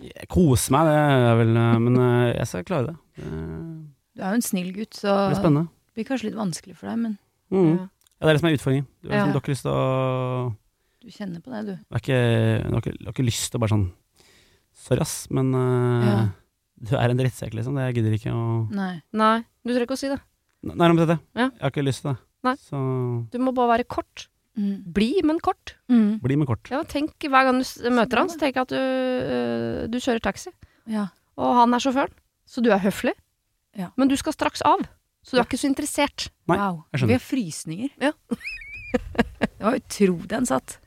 Jeg 0.03 0.29
koser 0.29 0.73
meg, 0.75 0.87
det 0.87 0.99
er 0.99 1.37
vel 1.39 1.57
eh, 1.57 1.79
Men 1.79 1.97
eh, 1.97 2.35
jeg 2.37 2.47
skal 2.51 2.65
klare 2.65 2.87
det. 2.91 2.97
Det 3.17 3.25
Du 4.17 4.23
er 4.23 4.31
jo 4.35 4.35
en 4.35 4.43
snill 4.43 4.73
gutt, 4.75 4.95
så 4.99 5.15
blir 5.31 5.39
spennende. 5.39 5.69
det 5.71 5.95
blir 5.95 6.05
kanskje 6.11 6.25
litt 6.29 6.35
vanskelig 6.39 6.77
for 6.77 6.87
deg, 6.91 6.99
men 6.99 7.19
mm. 7.53 7.79
Ja. 7.79 7.89
Ja, 8.21 8.27
det 8.27 8.29
er 8.29 8.33
det 8.35 8.41
som 8.41 8.49
er 8.51 8.57
utfordringen. 8.59 8.87
Du 9.03 9.09
har 9.09 9.17
Ja. 9.17 9.25
liksom, 9.33 9.49
lyst 9.49 9.63
til 9.63 9.71
å 9.73 10.57
du 11.01 11.09
kjenner 11.09 11.41
på 11.41 11.49
det, 11.51 11.65
du. 11.65 11.75
Du 11.77 11.95
har 11.95 12.01
ikke, 12.03 12.93
ikke 13.09 13.25
lyst 13.25 13.51
til 13.51 13.57
å 13.59 13.61
bare 13.63 13.71
sånn 13.73 13.87
Sorry, 14.81 15.05
ass, 15.05 15.15
men 15.31 15.53
uh, 15.55 16.07
Ja. 16.07 16.17
du 16.81 16.97
er 16.97 17.13
en 17.13 17.21
drittsekk, 17.21 17.55
liksom. 17.59 17.77
Det 17.77 17.89
jeg 17.91 18.01
gidder 18.01 18.17
ikke 18.17 18.33
å 18.35 18.45
Nei. 18.73 18.93
Nei, 19.13 19.37
du 19.65 19.73
trenger 19.73 19.87
ikke 19.89 19.99
å 19.99 20.01
si 20.01 20.11
det. 20.13 20.21
Nei, 20.71 20.91
om 20.91 20.99
det. 20.99 21.17
Ja. 21.37 21.49
Jeg 21.49 21.63
har 21.65 21.73
ikke 21.73 21.85
lyst 21.87 22.05
til 22.05 22.13
det. 22.13 22.19
Nei. 22.45 22.55
Så 22.61 22.81
Du 23.33 23.39
må 23.43 23.53
bare 23.57 23.77
være 23.77 23.89
kort. 23.89 24.29
Mm. 24.59 24.81
Bli, 24.93 25.11
men 25.25 25.39
kort. 25.41 25.77
Mm. 25.89 26.19
bli 26.21 26.37
men 26.37 26.49
kort. 26.49 26.69
Ja, 26.73 26.83
tenk 26.85 27.15
Hver 27.23 27.47
gang 27.49 27.61
du 27.63 27.91
møter 27.95 28.21
han, 28.21 28.29
så 28.29 28.41
tenk 28.41 28.59
at 28.61 28.73
du, 28.73 28.77
uh, 28.77 29.87
du 29.89 30.01
kjører 30.01 30.21
taxi, 30.25 30.53
Ja. 30.91 31.09
og 31.37 31.55
han 31.63 31.77
er 31.77 31.85
sjåføren. 31.85 32.17
Så 32.51 32.65
du 32.65 32.73
er 32.75 32.83
høflig. 32.83 33.15
Ja. 33.79 33.93
Men 33.97 34.09
du 34.11 34.17
skal 34.19 34.35
straks 34.35 34.65
av. 34.67 34.83
Så 35.23 35.37
du 35.37 35.41
er 35.43 35.47
ikke 35.47 35.61
så 35.61 35.69
interessert. 35.69 36.31
Nei, 36.49 36.57
wow. 36.57 36.81
jeg 36.91 37.03
skjønner. 37.03 37.13
Vi 37.13 37.19
har 37.19 37.25
frysninger. 37.29 37.91
Ja. 38.01 38.13
det 39.61 39.63
var 39.63 39.77
utrolig 39.79 40.29
den 40.33 40.49
satt. 40.49 40.81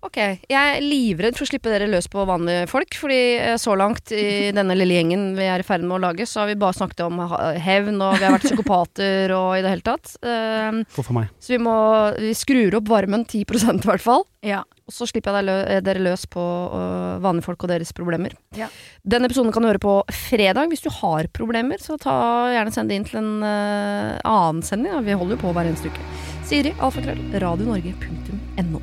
Ok, 0.00 0.16
jeg 0.48 0.56
er 0.56 0.80
livredd 0.80 1.36
for 1.36 1.44
å 1.44 1.50
slippe 1.50 1.68
dere 1.68 1.88
løs 1.90 2.06
på 2.08 2.22
vanlige 2.24 2.64
folk, 2.70 2.94
fordi 2.96 3.18
eh, 3.36 3.56
så 3.60 3.74
langt 3.76 4.12
i 4.16 4.48
denne 4.56 4.76
lille 4.78 4.96
gjengen 4.96 5.26
vi 5.36 5.44
er 5.44 5.60
i 5.60 5.66
ferd 5.66 5.84
med 5.84 5.98
å 5.98 6.02
lage, 6.06 6.24
så 6.28 6.42
har 6.42 6.50
vi 6.50 6.56
bare 6.60 6.76
snakket 6.78 7.02
om 7.04 7.20
hevn, 7.60 8.00
og 8.00 8.16
vi 8.16 8.24
har 8.24 8.32
vært 8.32 8.46
psykopater 8.48 9.34
og 9.36 9.58
i 9.58 9.64
det 9.64 9.74
hele 9.74 9.84
tatt. 9.84 10.14
Eh, 10.24 10.80
Hvorfor 10.96 11.16
meg? 11.18 11.32
så 11.40 11.52
vi 11.52 11.60
må 11.62 11.74
Vi 12.16 12.32
skrur 12.36 12.78
opp 12.80 12.88
varmen 12.88 13.26
10% 13.28 13.84
i 13.84 13.90
hvert 13.90 14.04
fall. 14.04 14.24
Ja. 14.46 14.62
Og 14.88 14.94
så 14.94 15.04
slipper 15.06 15.36
jeg 15.36 15.46
dere 15.46 15.76
eh, 15.76 15.82
dere 15.84 16.02
løs 16.02 16.24
på 16.32 16.40
øh, 16.42 17.20
vanlige 17.22 17.44
folk 17.50 17.66
og 17.66 17.70
deres 17.70 17.92
problemer. 17.96 18.32
Ja. 18.56 18.70
Den 19.04 19.28
episoden 19.28 19.52
kan 19.52 19.62
du 19.62 19.68
høre 19.68 19.82
på 19.82 19.98
fredag. 20.30 20.72
Hvis 20.72 20.84
du 20.86 20.88
har 20.96 21.28
problemer, 21.36 21.82
så 21.82 21.98
ta 22.00 22.14
gjerne 22.54 22.72
send 22.74 22.90
det 22.90 22.98
inn 22.98 23.06
til 23.10 23.20
en 23.20 23.44
annen 23.44 24.64
sending. 24.64 24.96
Vi 25.04 25.18
holder 25.20 25.36
jo 25.36 25.42
på 25.44 25.52
hver 25.54 25.68
eneste 25.68 25.92
uke. 25.92 26.08
Siri, 26.48 26.72
alfakrøll, 26.80 27.20
radionorge.no. 27.44 28.82